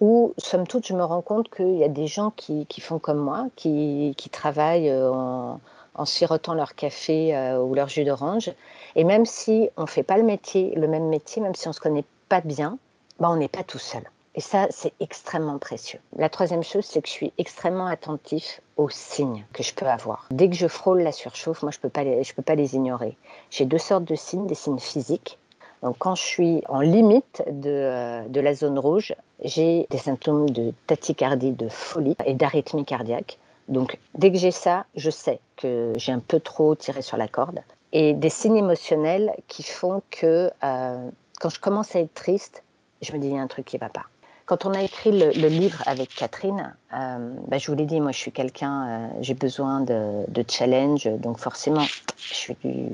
où, 0.00 0.34
somme 0.36 0.66
toute, 0.66 0.86
je 0.86 0.94
me 0.94 1.04
rends 1.04 1.22
compte 1.22 1.54
qu'il 1.54 1.76
y 1.76 1.84
a 1.84 1.88
des 1.88 2.08
gens 2.08 2.32
qui, 2.32 2.66
qui 2.66 2.80
font 2.80 2.98
comme 2.98 3.18
moi, 3.18 3.46
qui, 3.54 4.14
qui 4.16 4.28
travaillent 4.28 4.92
en, 4.92 5.60
en 5.94 6.04
sirotant 6.04 6.54
leur 6.54 6.74
café 6.74 7.36
euh, 7.36 7.60
ou 7.60 7.74
leur 7.74 7.88
jus 7.88 8.04
d'orange. 8.04 8.52
Et 8.96 9.04
même 9.04 9.26
si 9.26 9.68
on 9.76 9.82
ne 9.82 9.86
fait 9.86 10.02
pas 10.02 10.16
le 10.16 10.22
métier, 10.22 10.74
le 10.76 10.88
même 10.88 11.08
métier, 11.08 11.42
même 11.42 11.54
si 11.54 11.66
on 11.66 11.70
ne 11.70 11.74
se 11.74 11.80
connaît 11.80 12.04
pas 12.28 12.40
bien, 12.40 12.78
bah, 13.18 13.28
on 13.30 13.36
n'est 13.36 13.48
pas 13.48 13.64
tout 13.64 13.78
seul. 13.78 14.02
Et 14.36 14.40
ça, 14.40 14.68
c'est 14.70 14.92
extrêmement 15.00 15.58
précieux. 15.58 15.98
La 16.16 16.28
troisième 16.28 16.62
chose, 16.62 16.84
c'est 16.84 17.02
que 17.02 17.08
je 17.08 17.12
suis 17.12 17.32
extrêmement 17.36 17.86
attentif 17.86 18.60
aux 18.76 18.88
signes 18.88 19.44
que 19.52 19.62
je 19.62 19.74
peux 19.74 19.86
avoir. 19.86 20.28
Dès 20.30 20.48
que 20.48 20.54
je 20.54 20.68
frôle 20.68 21.02
la 21.02 21.12
surchauffe, 21.12 21.62
moi, 21.62 21.72
je 21.72 21.78
ne 21.78 21.82
peux, 21.82 21.88
pas 21.88 22.04
les, 22.04 22.22
peux 22.36 22.42
pas 22.42 22.54
les 22.54 22.76
ignorer. 22.76 23.16
J'ai 23.50 23.64
deux 23.64 23.78
sortes 23.78 24.04
de 24.04 24.14
signes, 24.14 24.46
des 24.46 24.54
signes 24.54 24.78
physiques. 24.78 25.38
Donc, 25.82 25.96
quand 25.98 26.14
je 26.14 26.22
suis 26.22 26.62
en 26.68 26.80
limite 26.80 27.42
de, 27.50 27.70
euh, 27.70 28.22
de 28.28 28.40
la 28.40 28.54
zone 28.54 28.78
rouge, 28.78 29.14
j'ai 29.42 29.86
des 29.90 29.98
symptômes 29.98 30.48
de 30.50 30.72
tachycardie, 30.86 31.52
de 31.52 31.68
folie 31.68 32.16
et 32.24 32.34
d'arythmie 32.34 32.84
cardiaque. 32.84 33.38
Donc, 33.70 33.98
dès 34.18 34.32
que 34.32 34.36
j'ai 34.36 34.50
ça, 34.50 34.84
je 34.96 35.10
sais 35.10 35.38
que 35.56 35.92
j'ai 35.96 36.12
un 36.12 36.18
peu 36.18 36.40
trop 36.40 36.74
tiré 36.74 37.02
sur 37.02 37.16
la 37.16 37.28
corde. 37.28 37.60
Et 37.92 38.12
des 38.14 38.28
signes 38.28 38.56
émotionnels 38.56 39.32
qui 39.46 39.62
font 39.62 40.02
que 40.10 40.50
euh, 40.62 41.10
quand 41.40 41.48
je 41.48 41.60
commence 41.60 41.94
à 41.94 42.00
être 42.00 42.12
triste, 42.14 42.62
je 43.00 43.12
me 43.12 43.18
dis 43.18 43.28
il 43.28 43.34
y 43.34 43.38
a 43.38 43.40
un 43.40 43.46
truc 43.46 43.64
qui 43.64 43.76
ne 43.76 43.80
va 43.80 43.88
pas. 43.88 44.04
Quand 44.46 44.66
on 44.66 44.74
a 44.74 44.82
écrit 44.82 45.12
le, 45.12 45.46
livre 45.46 45.80
avec 45.86 46.12
Catherine, 46.12 46.74
euh, 46.92 47.32
bah, 47.46 47.58
je 47.58 47.70
vous 47.70 47.76
l'ai 47.76 47.86
dit, 47.86 48.00
moi 48.00 48.10
je 48.10 48.18
suis 48.18 48.32
quelqu'un, 48.32 48.88
euh, 48.88 49.08
j'ai 49.20 49.34
besoin 49.34 49.80
de, 49.80 50.44
challenge, 50.48 51.06
donc 51.18 51.38
forcément 51.38 51.86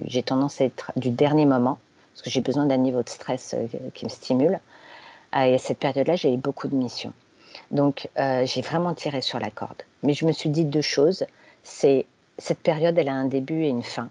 j'ai 0.06 0.22
tendance 0.22 0.60
à 0.60 0.66
être 0.66 0.92
du 0.96 1.08
dernier 1.08 1.46
moment, 1.46 1.78
parce 2.12 2.20
que 2.22 2.28
j'ai 2.28 2.42
besoin 2.42 2.66
d'un 2.66 2.76
niveau 2.76 3.02
de 3.02 3.08
stress 3.08 3.56
qui 3.94 4.04
me 4.04 4.10
stimule. 4.10 4.60
et 5.34 5.54
à 5.54 5.58
cette 5.58 5.78
période-là, 5.78 6.16
j'ai 6.16 6.36
beaucoup 6.36 6.68
de 6.68 6.74
missions. 6.74 7.14
Donc, 7.70 8.09
euh, 8.18 8.46
j'ai 8.46 8.61
vraiment 8.61 8.94
tiré 8.94 9.20
sur 9.20 9.38
la 9.38 9.50
corde. 9.50 9.83
Mais 10.02 10.14
je 10.14 10.24
me 10.24 10.33
suis 10.33 10.50
dit 10.50 10.64
deux 10.64 10.83
choses. 10.83 11.24
C'est 11.62 12.07
cette 12.38 12.61
période, 12.61 12.96
elle 12.98 13.09
a 13.09 13.14
un 13.14 13.26
début 13.26 13.64
et 13.64 13.68
une 13.68 13.83
fin. 13.83 14.09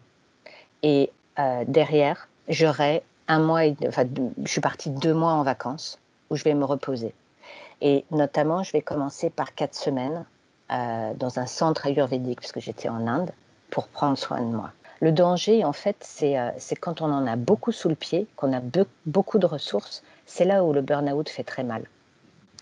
Et 0.83 1.11
euh, 1.39 1.63
derrière, 1.67 2.27
j'aurai 2.47 3.03
un 3.27 3.39
mois, 3.39 3.65
et, 3.65 3.75
enfin, 3.87 4.05
je 4.43 4.51
suis 4.51 4.61
partie 4.61 4.89
deux 4.89 5.13
mois 5.13 5.33
en 5.33 5.43
vacances 5.43 5.99
où 6.29 6.35
je 6.35 6.43
vais 6.43 6.53
me 6.53 6.65
reposer. 6.65 7.13
Et 7.81 8.05
notamment, 8.11 8.63
je 8.63 8.71
vais 8.71 8.81
commencer 8.81 9.29
par 9.29 9.53
quatre 9.53 9.75
semaines 9.75 10.25
euh, 10.71 11.13
dans 11.15 11.39
un 11.39 11.45
centre 11.45 11.85
ayurvédique, 11.85 12.39
puisque 12.39 12.59
j'étais 12.59 12.89
en 12.89 13.07
Inde, 13.07 13.31
pour 13.69 13.87
prendre 13.87 14.17
soin 14.17 14.41
de 14.41 14.55
moi. 14.55 14.71
Le 15.01 15.11
danger, 15.11 15.65
en 15.65 15.73
fait, 15.73 15.97
c'est 15.99 16.75
quand 16.79 17.01
on 17.01 17.11
en 17.11 17.27
a 17.27 17.35
beaucoup 17.35 17.71
sous 17.71 17.89
le 17.89 17.95
pied, 17.95 18.27
qu'on 18.37 18.53
a 18.53 18.61
beaucoup 19.05 19.39
de 19.39 19.45
ressources, 19.45 20.03
c'est 20.25 20.45
là 20.45 20.63
où 20.63 20.71
le 20.71 20.81
burn-out 20.81 21.29
fait 21.29 21.43
très 21.43 21.63
mal 21.63 21.83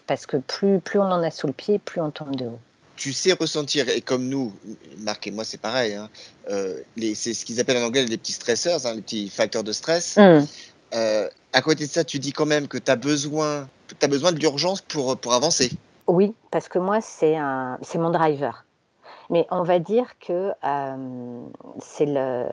parce 0.07 0.25
que 0.25 0.37
plus, 0.37 0.79
plus 0.79 0.99
on 0.99 1.03
en 1.03 1.23
a 1.23 1.31
sous 1.31 1.47
le 1.47 1.53
pied, 1.53 1.79
plus 1.79 2.01
on 2.01 2.11
tombe 2.11 2.35
de 2.35 2.45
haut. 2.45 2.59
Tu 2.95 3.11
sais 3.11 3.33
ressentir, 3.33 3.89
et 3.89 4.01
comme 4.01 4.27
nous, 4.29 4.53
Marc 4.99 5.25
et 5.27 5.31
moi, 5.31 5.43
c'est 5.43 5.59
pareil, 5.59 5.95
hein, 5.95 6.09
euh, 6.49 6.79
c'est 7.15 7.33
ce 7.33 7.43
qu'ils 7.43 7.59
appellent 7.59 7.77
en 7.77 7.87
anglais 7.87 8.05
les 8.05 8.17
petits 8.17 8.33
stresseurs, 8.33 8.85
hein, 8.85 8.93
les 8.93 9.01
petits 9.01 9.29
facteurs 9.29 9.63
de 9.63 9.71
stress. 9.71 10.17
Mmh. 10.17 10.45
Euh, 10.93 11.29
à 11.53 11.61
côté 11.61 11.87
de 11.87 11.91
ça, 11.91 12.03
tu 12.03 12.19
dis 12.19 12.31
quand 12.31 12.45
même 12.45 12.67
que 12.67 12.77
tu 12.77 12.91
as 12.91 12.95
besoin, 12.95 13.67
as 14.01 14.07
besoin 14.07 14.31
de 14.31 14.39
l'urgence 14.39 14.81
pour, 14.81 15.17
pour 15.17 15.33
avancer. 15.33 15.71
Oui, 16.05 16.35
parce 16.51 16.69
que 16.69 16.77
moi, 16.77 16.99
c'est 17.01 17.35
mon 17.95 18.09
driver. 18.11 18.63
Mais 19.29 19.47
on 19.49 19.63
va 19.63 19.79
dire 19.79 20.19
que 20.19 20.51
euh, 20.63 21.45
c'est 21.81 22.05
le, 22.05 22.45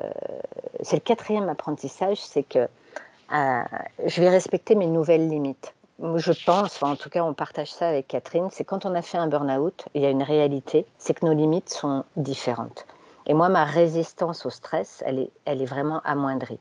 le 0.90 0.98
quatrième 1.00 1.48
apprentissage, 1.48 2.18
c'est 2.18 2.44
que 2.44 2.60
euh, 2.60 3.62
je 4.06 4.20
vais 4.20 4.30
respecter 4.30 4.74
mes 4.74 4.86
nouvelles 4.86 5.28
limites. 5.28 5.74
Je 6.02 6.32
pense, 6.46 6.82
en 6.82 6.96
tout 6.96 7.10
cas 7.10 7.22
on 7.22 7.34
partage 7.34 7.70
ça 7.72 7.88
avec 7.88 8.08
Catherine, 8.08 8.48
c'est 8.50 8.64
quand 8.64 8.86
on 8.86 8.94
a 8.94 9.02
fait 9.02 9.18
un 9.18 9.26
burn-out, 9.26 9.84
il 9.94 10.00
y 10.00 10.06
a 10.06 10.10
une 10.10 10.22
réalité, 10.22 10.86
c'est 10.96 11.12
que 11.12 11.26
nos 11.26 11.34
limites 11.34 11.68
sont 11.68 12.04
différentes. 12.16 12.86
Et 13.26 13.34
moi, 13.34 13.50
ma 13.50 13.64
résistance 13.64 14.46
au 14.46 14.50
stress, 14.50 15.02
elle 15.06 15.18
est, 15.18 15.30
elle 15.44 15.60
est 15.60 15.66
vraiment 15.66 16.00
amoindrie. 16.04 16.58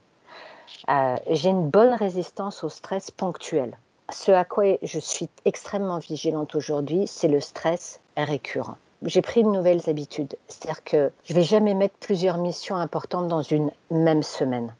Euh, 0.89 1.15
j'ai 1.29 1.49
une 1.49 1.69
bonne 1.69 1.93
résistance 1.93 2.65
au 2.65 2.69
stress 2.69 3.11
ponctuel. 3.11 3.77
Ce 4.11 4.31
à 4.31 4.43
quoi 4.43 4.77
je 4.81 4.99
suis 4.99 5.29
extrêmement 5.45 5.99
vigilante 5.99 6.55
aujourd'hui, 6.55 7.07
c'est 7.07 7.27
le 7.29 7.39
stress 7.39 8.01
récurrent. 8.17 8.77
J'ai 9.03 9.21
pris 9.21 9.43
de 9.43 9.49
nouvelles 9.49 9.89
habitudes, 9.89 10.35
c'est-à-dire 10.49 10.83
que 10.83 11.11
je 11.23 11.33
vais 11.33 11.43
jamais 11.43 11.73
mettre 11.73 11.95
plusieurs 11.99 12.37
missions 12.37 12.75
importantes 12.75 13.29
dans 13.29 13.41
une 13.41 13.71
même 13.89 14.23
semaine 14.23 14.75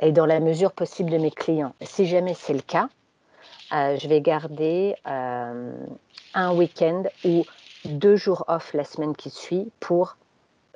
et 0.00 0.12
dans 0.12 0.26
la 0.26 0.40
mesure 0.40 0.72
possible 0.72 1.10
de 1.10 1.16
mes 1.16 1.30
clients. 1.30 1.72
Si 1.80 2.04
jamais 2.04 2.34
c'est 2.34 2.52
le 2.52 2.60
cas, 2.60 2.90
euh, 3.72 3.98
je 3.98 4.08
vais 4.08 4.20
garder 4.20 4.94
euh, 5.06 5.72
un 6.34 6.54
week-end 6.54 7.04
ou 7.24 7.44
deux 7.84 8.16
jours 8.16 8.44
off 8.48 8.72
la 8.74 8.84
semaine 8.84 9.14
qui 9.16 9.30
suit 9.30 9.70
pour 9.80 10.16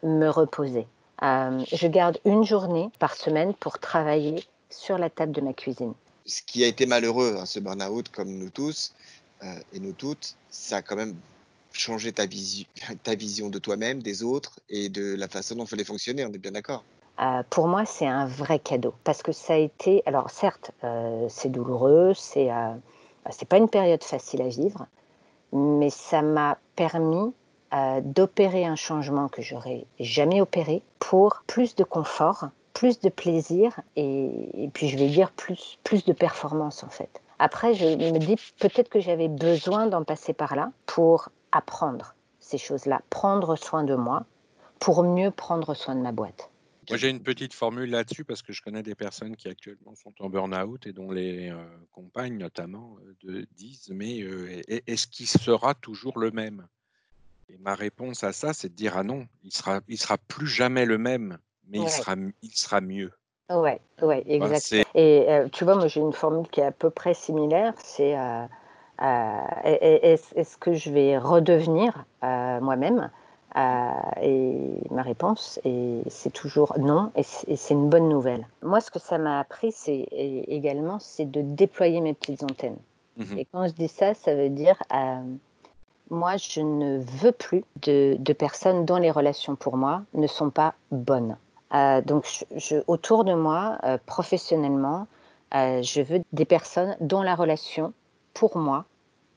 me 0.03 0.29
reposer. 0.29 0.87
Euh, 1.23 1.63
je 1.73 1.87
garde 1.87 2.19
une 2.25 2.45
journée 2.45 2.89
par 2.99 3.15
semaine 3.15 3.55
pour 3.55 3.79
travailler 3.79 4.45
sur 4.71 4.99
la 4.99 5.11
table 5.11 5.33
de 5.33 5.41
ma 5.41 5.53
cuisine. 5.53 5.93
Ce 6.27 6.43
qui 6.43 6.65
a 6.65 6.67
été 6.67 6.87
malheureux, 6.87 7.37
hein, 7.39 7.47
ce 7.47 7.61
burn-out, 7.61 8.09
comme 8.11 8.31
nous 8.31 8.51
tous 8.51 8.95
et 9.73 9.81
nous 9.81 9.93
toutes, 9.93 10.37
ça 10.51 10.77
a 10.77 10.83
quand 10.83 10.97
même 10.97 11.17
changé 11.73 12.13
ta, 12.13 12.25
ta 13.03 13.15
vision 13.15 13.49
de 13.49 13.59
toi-même, 13.59 14.03
des 14.03 14.23
autres 14.23 14.61
et 14.69 14.91
de 14.91 15.15
la 15.15 15.29
façon 15.29 15.55
dont 15.55 15.65
il 15.65 15.69
fallait 15.69 15.85
fonctionner, 15.85 16.25
on 16.27 16.33
est 16.33 16.39
bien 16.39 16.53
d'accord 16.53 16.85
euh, 17.21 17.43
pour 17.51 17.67
moi, 17.69 17.85
c'est 17.85 18.07
un 18.07 18.27
vrai 18.27 18.59
cadeau. 18.59 18.95
Parce 19.05 19.23
que 19.23 19.33
ça 19.33 19.55
a 19.55 19.57
été. 19.57 20.03
Alors, 20.07 20.31
certes, 20.31 20.73
euh, 20.85 21.27
c'est 21.29 21.51
douloureux, 21.51 22.13
c'est 22.15 22.51
euh, 22.51 22.73
c'est 23.31 23.49
pas 23.49 23.59
une 23.59 23.69
période 23.69 24.03
facile 24.03 24.43
à 24.43 24.49
vivre, 24.49 24.87
mais 25.53 25.91
ça 25.91 26.23
m'a 26.23 26.59
permis 26.77 27.33
d'opérer 28.03 28.65
un 28.65 28.75
changement 28.75 29.29
que 29.29 29.43
j'aurais 29.43 29.85
jamais 30.01 30.41
opéré 30.41 30.83
pour 30.99 31.45
plus 31.47 31.77
de 31.77 31.85
confort, 31.85 32.49
plus 32.73 32.99
de 32.99 33.09
plaisir 33.09 33.79
et, 33.95 34.69
puis 34.75 34.89
je 34.89 34.99
vais 34.99 35.07
dire 35.07 35.31
plus 35.31 36.05
de 36.05 36.13
performance 36.13 36.83
en 36.83 36.89
fait. 36.89 37.21
Après, 37.39 37.75
je 37.75 37.87
me 37.87 38.19
dis 38.19 38.37
peut-être 38.59 38.89
que 38.89 38.99
j'avais 38.99 39.29
besoin 39.29 39.87
d'en 39.87 40.03
passer 40.03 40.33
par 40.33 40.57
là 40.57 40.73
pour 40.87 41.29
apprendre 41.53 42.15
ces 42.41 42.59
choses-là, 42.59 43.01
prendre 43.09 43.55
soin 43.55 43.85
de 43.85 43.95
moi 43.95 44.25
pour 44.79 45.05
mieux 45.05 45.31
prendre 45.31 45.75
soin 45.75 45.95
de 45.95 46.01
ma 46.01 46.11
boîte. 46.13 46.51
Moi, 46.91 46.99
j'ai 46.99 47.09
une 47.09 47.23
petite 47.23 47.55
formule 47.55 47.91
là-dessus 47.91 48.25
parce 48.25 48.43
que 48.43 48.53
je 48.53 48.61
connais 48.63 48.83
des 48.83 48.97
personnes 48.97 49.37
qui 49.37 49.49
actuellement 49.49 49.95
sont 49.95 50.13
en 50.19 50.29
burn-out 50.29 50.87
et 50.87 50.93
dont 50.93 51.13
les 51.13 51.49
euh, 51.51 51.57
compagnes, 51.93 52.37
notamment, 52.37 52.97
euh, 53.07 53.15
de, 53.23 53.47
disent 53.57 53.91
Mais 53.95 54.21
euh, 54.23 54.61
est-ce 54.87 55.07
qu'il 55.07 55.29
sera 55.29 55.75
toujours 55.75 56.19
le 56.19 56.33
même? 56.33 56.67
Et 57.49 57.59
ma 57.59 57.77
réponse 57.77 58.25
à 58.25 58.33
ça, 58.33 58.53
c'est 58.53 58.71
de 58.71 58.75
dire 58.75 58.97
Ah 58.97 59.05
non, 59.05 59.27
il 59.45 59.53
sera, 59.53 59.81
il 59.89 59.99
sera 59.99 60.19
plus 60.19 60.49
jamais 60.49 60.85
le 60.85 60.99
même, 60.99 61.39
mais 61.69 61.79
il, 61.79 61.89
sera, 61.89 62.17
il 62.43 62.53
sera 62.53 62.81
mieux. 62.81 63.13
Oui, 63.51 63.71
ouais, 64.03 64.25
exactement. 64.27 64.85
et 64.95 65.27
tu 65.53 65.65
vois, 65.65 65.77
moi, 65.77 65.89
j'ai 65.89 66.01
une 66.01 66.13
formule 66.13 66.49
qui 66.49 66.61
est 66.61 66.67
à 66.67 66.73
peu 66.73 66.91
près 66.91 67.15
similaire 67.15 67.75
c'est 67.79 68.17
est-ce 69.01 70.57
que 70.57 70.75
je 70.75 70.91
vais 70.91 71.19
redevenir 71.19 72.05
moi-même 72.23 73.11
euh, 73.57 73.91
et 74.23 74.81
ma 74.91 75.03
réponse, 75.03 75.61
c'est 76.09 76.33
toujours 76.33 76.75
non, 76.79 77.11
et 77.17 77.23
c'est 77.23 77.75
une 77.75 77.89
bonne 77.89 78.09
nouvelle. 78.09 78.47
Moi, 78.63 78.81
ce 78.81 78.91
que 78.91 78.99
ça 78.99 79.19
m'a 79.19 79.41
appris, 79.41 79.73
c'est 79.73 80.07
également, 80.13 80.99
c'est 80.99 81.31
de 81.31 81.43
déployer 81.43 82.01
mes 82.01 82.15
petites 82.15 82.43
antennes. 82.43 82.79
Mhm. 83.17 83.39
Et 83.39 83.47
quand 83.47 83.67
je 83.67 83.73
dis 83.73 83.89
ça, 83.89 84.15
ça 84.15 84.35
veut 84.35 84.51
dire, 84.51 84.81
euh, 84.95 85.21
moi, 86.11 86.37
je 86.37 86.61
ne 86.61 86.99
veux 86.99 87.33
plus 87.33 87.65
de, 87.83 88.33
personnes 88.33 88.85
dont 88.85 88.97
les 88.97 89.11
relations 89.11 89.57
pour 89.57 89.77
moi 89.77 90.03
ne 90.15 90.27
sont 90.27 90.51
pas 90.51 90.75
bonnes. 90.93 91.37
Euh, 91.75 92.01
donc, 92.03 92.45
je, 92.57 92.77
autour 92.87 93.25
de 93.25 93.35
moi, 93.35 93.79
professionnellement, 94.07 95.07
je 95.53 96.03
veux 96.03 96.23
des 96.33 96.45
personnes 96.45 96.97
dont 97.01 97.23
la 97.23 97.35
relation 97.35 97.93
pour 98.33 98.57
moi 98.57 98.85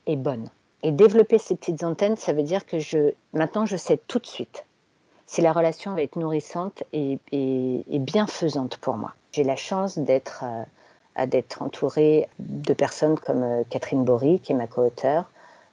est 0.06 0.16
bonne. 0.16 0.48
Et 0.84 0.92
développer 0.92 1.38
ces 1.38 1.56
petites 1.56 1.82
antennes, 1.82 2.16
ça 2.16 2.34
veut 2.34 2.42
dire 2.42 2.66
que 2.66 2.78
je, 2.78 3.14
maintenant, 3.32 3.64
je 3.64 3.76
sais 3.76 3.98
tout 4.06 4.18
de 4.18 4.26
suite 4.26 4.64
si 5.26 5.40
la 5.40 5.52
relation 5.52 5.94
va 5.94 6.02
être 6.02 6.16
nourrissante 6.16 6.84
et, 6.92 7.18
bienfaisante 7.88 8.76
pour 8.76 8.98
moi. 8.98 9.14
J'ai 9.32 9.44
la 9.44 9.56
chance 9.56 9.98
d'être 9.98 10.44
euh, 10.44 11.40
entourée 11.60 12.28
de 12.38 12.74
personnes 12.74 13.18
comme 13.18 13.42
euh, 13.42 13.62
Catherine 13.70 14.04
Bory, 14.04 14.40
qui 14.40 14.52
est 14.52 14.54
ma 14.54 14.66
co-auteure, 14.66 15.24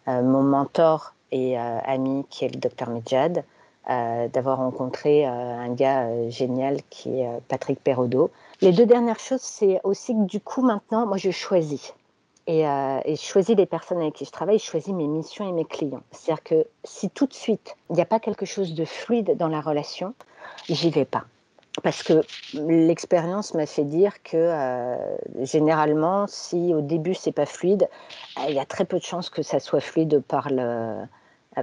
euh, 0.08 0.24
mon 0.24 0.44
mentor 0.44 1.14
et 1.34 1.58
ami, 1.58 2.26
qui 2.30 2.44
est 2.46 2.54
le 2.54 2.60
docteur 2.60 2.90
Medjad, 2.90 3.46
d'avoir 3.88 4.58
rencontré 4.58 5.26
un 5.26 5.74
gars 5.74 6.30
génial 6.30 6.82
qui 6.90 7.22
est 7.22 7.30
Patrick 7.48 7.82
Perrodo. 7.82 8.32
Les 8.60 8.74
deux 8.74 8.86
dernières 8.86 9.18
choses, 9.18 9.40
c'est 9.40 9.80
aussi 9.86 10.14
que 10.14 10.26
du 10.26 10.42
coup, 10.42 10.62
maintenant, 10.62 11.06
moi, 11.08 11.16
je 11.16 11.32
choisis. 11.32 11.94
Euh, 12.52 13.00
et, 13.06 13.16
je 13.16 13.22
choisis 13.22 13.56
les 13.56 13.66
personnes 13.66 14.02
avec 14.02 14.16
qui 14.16 14.26
je 14.26 14.32
travaille, 14.32 14.60
je 14.60 14.66
choisis 14.66 14.94
mes 14.94 15.08
missions 15.08 15.48
et 15.48 15.52
mes 15.52 15.66
clients. 15.66 16.04
C'est-à-dire 16.12 16.44
que 16.44 16.66
si 16.84 17.10
tout 17.10 17.26
de 17.26 17.34
suite, 17.34 17.76
il 17.90 17.96
n'y 17.96 18.02
a 18.02 18.06
pas 18.06 18.20
quelque 18.20 18.46
chose 18.46 18.74
de 18.74 18.86
fluide 18.86 19.38
dans 19.38 19.48
la 19.48 19.62
relation, 19.62 20.14
j'y 20.68 20.90
vais 20.90 21.06
pas. 21.06 21.24
Parce 21.84 22.04
que 22.04 22.22
l'expérience 22.54 23.54
m'a 23.54 23.66
fait 23.66 23.86
dire 23.86 24.22
que 24.24 24.36
euh, 24.36 24.98
généralement, 25.40 26.26
si 26.28 26.74
au 26.74 26.82
début 26.82 27.14
c'est 27.14 27.32
pas 27.32 27.46
fluide, 27.46 27.88
euh, 28.38 28.50
il 28.50 28.56
y 28.56 28.60
a 28.60 28.66
très 28.66 28.84
peu 28.84 28.98
de 28.98 29.04
chances 29.04 29.30
que 29.30 29.42
ça 29.42 29.62
soit 29.62 29.80
fluide 29.80 30.22
par, 30.28 30.50
le, 30.50 31.06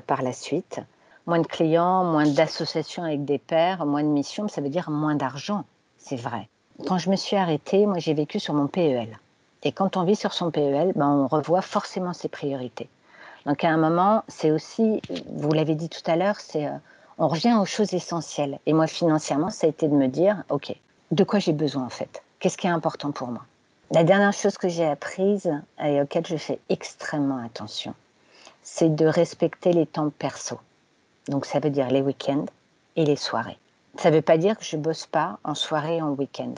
par 0.06 0.22
la 0.22 0.32
suite. 0.32 0.80
Moins 1.26 1.40
de 1.40 1.46
clients, 1.46 2.04
moins 2.04 2.26
d'associations 2.26 3.02
avec 3.02 3.26
des 3.26 3.36
pairs, 3.36 3.84
moins 3.84 4.02
de 4.02 4.08
missions, 4.08 4.48
ça 4.48 4.62
veut 4.62 4.70
dire 4.70 4.88
moins 4.88 5.14
d'argent, 5.14 5.64
c'est 5.98 6.16
vrai. 6.16 6.48
Quand 6.86 6.96
je 6.96 7.10
me 7.10 7.16
suis 7.16 7.36
arrêtée, 7.36 7.84
moi 7.84 7.98
j'ai 7.98 8.14
vécu 8.14 8.40
sur 8.40 8.54
mon 8.54 8.66
PEL. 8.66 9.18
Et 9.64 9.72
quand 9.72 9.96
on 9.96 10.04
vit 10.04 10.16
sur 10.16 10.32
son 10.32 10.50
PEL, 10.50 10.92
ben, 10.94 11.08
on 11.08 11.26
revoit 11.26 11.62
forcément 11.62 12.12
ses 12.12 12.28
priorités. 12.28 12.88
Donc 13.46 13.64
à 13.64 13.68
un 13.68 13.76
moment, 13.76 14.22
c'est 14.28 14.50
aussi, 14.50 15.00
vous 15.26 15.52
l'avez 15.52 15.74
dit 15.74 15.88
tout 15.88 16.02
à 16.06 16.16
l'heure, 16.16 16.38
c'est 16.38 16.66
euh, 16.66 16.76
on 17.18 17.28
revient 17.28 17.56
aux 17.60 17.64
choses 17.64 17.92
essentielles. 17.92 18.58
Et 18.66 18.72
moi, 18.72 18.86
financièrement, 18.86 19.50
ça 19.50 19.66
a 19.66 19.70
été 19.70 19.88
de 19.88 19.94
me 19.94 20.06
dire, 20.06 20.44
OK, 20.50 20.74
de 21.10 21.24
quoi 21.24 21.38
j'ai 21.40 21.52
besoin 21.52 21.84
en 21.84 21.88
fait? 21.88 22.22
Qu'est-ce 22.38 22.56
qui 22.56 22.68
est 22.68 22.70
important 22.70 23.10
pour 23.10 23.28
moi? 23.28 23.42
La 23.90 24.04
dernière 24.04 24.32
chose 24.32 24.58
que 24.58 24.68
j'ai 24.68 24.86
apprise 24.86 25.50
et 25.82 26.00
auquel 26.00 26.26
je 26.26 26.36
fais 26.36 26.60
extrêmement 26.68 27.42
attention, 27.42 27.94
c'est 28.62 28.94
de 28.94 29.06
respecter 29.06 29.72
les 29.72 29.86
temps 29.86 30.10
perso. 30.10 30.60
Donc 31.28 31.46
ça 31.46 31.58
veut 31.58 31.70
dire 31.70 31.88
les 31.90 32.02
week-ends 32.02 32.44
et 32.96 33.04
les 33.04 33.16
soirées. 33.16 33.58
Ça 33.96 34.10
ne 34.10 34.16
veut 34.16 34.22
pas 34.22 34.36
dire 34.36 34.56
que 34.56 34.64
je 34.64 34.76
bosse 34.76 35.06
pas 35.06 35.38
en 35.42 35.54
soirée 35.54 35.96
et 35.96 36.02
en 36.02 36.10
week-end, 36.10 36.54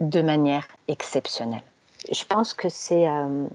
de 0.00 0.20
manière 0.20 0.68
exceptionnelle 0.88 1.62
je 2.10 2.24
pense 2.24 2.54
que 2.54 2.68
c'est 2.68 3.08
euh, 3.08 3.46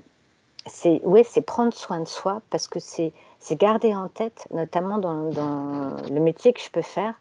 prendre 1.46 1.74
soin 1.74 2.00
de 2.00 2.08
soi 2.08 2.42
parce 2.50 2.68
que 2.68 2.80
c'est 2.80 3.14
garder 3.52 3.96
en 3.96 4.08
tête, 4.08 4.48
notamment 4.52 4.98
dans, 4.98 5.30
dans, 5.32 5.98
le 6.10 6.20
métier 6.20 6.54
que 6.54 6.62
je 6.62 6.70
peux 6.70 6.82
faire, 6.82 7.14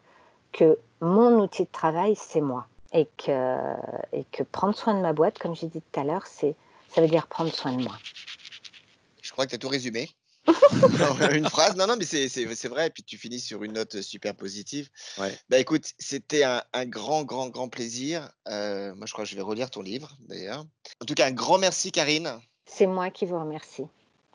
que 0.51 0.77
mon 1.01 1.39
outil 1.41 1.63
de 1.63 1.71
travail, 1.71 2.15
c'est 2.15 2.41
moi. 2.41 2.67
Et 2.93 3.07
que, 3.17 3.75
et 4.13 4.23
que 4.31 4.43
prendre 4.43 4.73
soin 4.73 4.93
de 4.93 5.01
ma 5.01 5.11
boîte, 5.11 5.37
comme 5.39 5.55
j'ai 5.55 5.67
dit 5.67 5.81
tout 5.81 5.99
à 5.99 6.05
l'heure, 6.05 6.25
ça 6.25 6.47
veut 6.97 7.07
dire 7.07 7.27
prendre 7.27 7.53
soin 7.53 7.73
de 7.73 7.83
moi. 7.83 7.97
Je 9.21 9.31
crois 9.33 9.45
que 9.45 9.49
tu 9.49 9.55
as 9.55 9.59
tout 9.59 9.67
résumé. 9.67 10.09
Une 11.33 11.49
phrase, 11.49 11.75
non, 11.75 11.87
non, 11.87 11.95
mais 11.97 12.05
c'est 12.05 12.67
vrai. 12.67 12.87
Et 12.87 12.89
puis 12.89 13.03
tu 13.03 13.17
finis 13.17 13.39
sur 13.39 13.63
une 13.63 13.73
note 13.73 14.01
super 14.01 14.35
positive. 14.35 14.89
Ouais. 15.17 15.37
Bah 15.49 15.59
écoute, 15.59 15.93
c'était 15.99 16.43
un, 16.43 16.63
un, 16.73 16.85
grand, 16.85 17.23
grand, 17.23 17.49
grand 17.49 17.69
plaisir. 17.69 18.29
Euh, 18.47 18.93
moi, 18.95 19.05
je 19.05 19.13
crois 19.13 19.25
que 19.25 19.29
je 19.29 19.35
vais 19.35 19.41
relire 19.41 19.69
ton 19.69 19.81
livre 19.81 20.17
d'ailleurs. 20.27 20.65
En 21.01 21.05
tout 21.05 21.13
cas, 21.13 21.27
un 21.27 21.31
grand 21.31 21.57
merci, 21.57 21.91
Karine. 21.91 22.39
C'est 22.65 22.87
moi 22.87 23.09
qui 23.09 23.25
vous 23.25 23.39
remercie. 23.39 23.85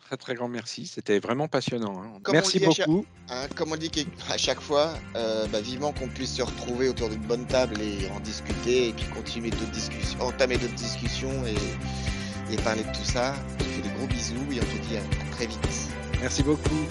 Très, 0.06 0.16
très 0.16 0.34
grand 0.34 0.48
merci. 0.48 0.86
C'était 0.86 1.20
vraiment 1.20 1.48
passionnant. 1.48 2.02
Hein. 2.02 2.18
Merci 2.32 2.58
beaucoup. 2.58 3.06
Hein, 3.28 3.46
comme 3.56 3.72
on 3.72 3.76
dit 3.76 3.90
à 4.28 4.36
chaque 4.36 4.60
fois, 4.60 4.94
euh, 5.16 5.46
bah, 5.46 5.60
vivement 5.60 5.92
qu'on 5.92 6.08
puisse 6.08 6.34
se 6.34 6.42
retrouver 6.42 6.88
autour 6.88 7.08
d'une 7.08 7.22
bonne 7.22 7.46
table 7.46 7.80
et 7.80 8.10
en 8.10 8.20
discuter 8.20 8.88
et 8.88 8.92
puis 8.92 9.06
continuer 9.06 9.50
d'autres 9.50 9.70
discussions, 9.70 10.20
entamer 10.20 10.58
d'autres 10.58 10.74
discussions 10.74 11.46
et, 11.46 12.52
et, 12.52 12.56
parler 12.56 12.82
de 12.82 12.92
tout 12.92 13.04
ça. 13.04 13.34
Je 13.58 13.64
te 13.64 13.70
fais 13.70 13.82
des 13.82 13.94
gros 13.96 14.06
bisous 14.06 14.52
et 14.52 14.60
on 14.60 14.64
te 14.64 14.88
dit 14.88 14.96
à 14.96 15.32
très 15.32 15.46
vite. 15.46 16.01
Merci 16.22 16.44
beaucoup. 16.44 16.86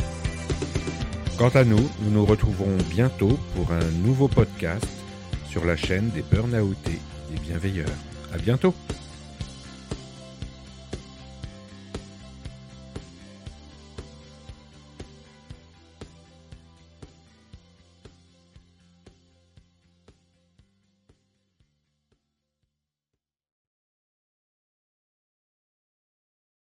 Quant 1.38 1.48
à 1.56 1.64
nous, 1.64 1.90
nous 2.02 2.12
nous 2.12 2.26
retrouverons 2.26 2.76
bientôt 2.90 3.40
pour 3.56 3.72
un 3.72 3.90
nouveau 4.06 4.28
podcast 4.28 4.86
sur 5.50 5.64
la 5.64 5.78
chaîne 5.78 6.10
des 6.10 6.22
Burnoutés 6.22 7.00
et 7.34 7.40
Bienveilleurs. 7.40 7.88
À 8.34 8.38
bientôt! 8.38 8.76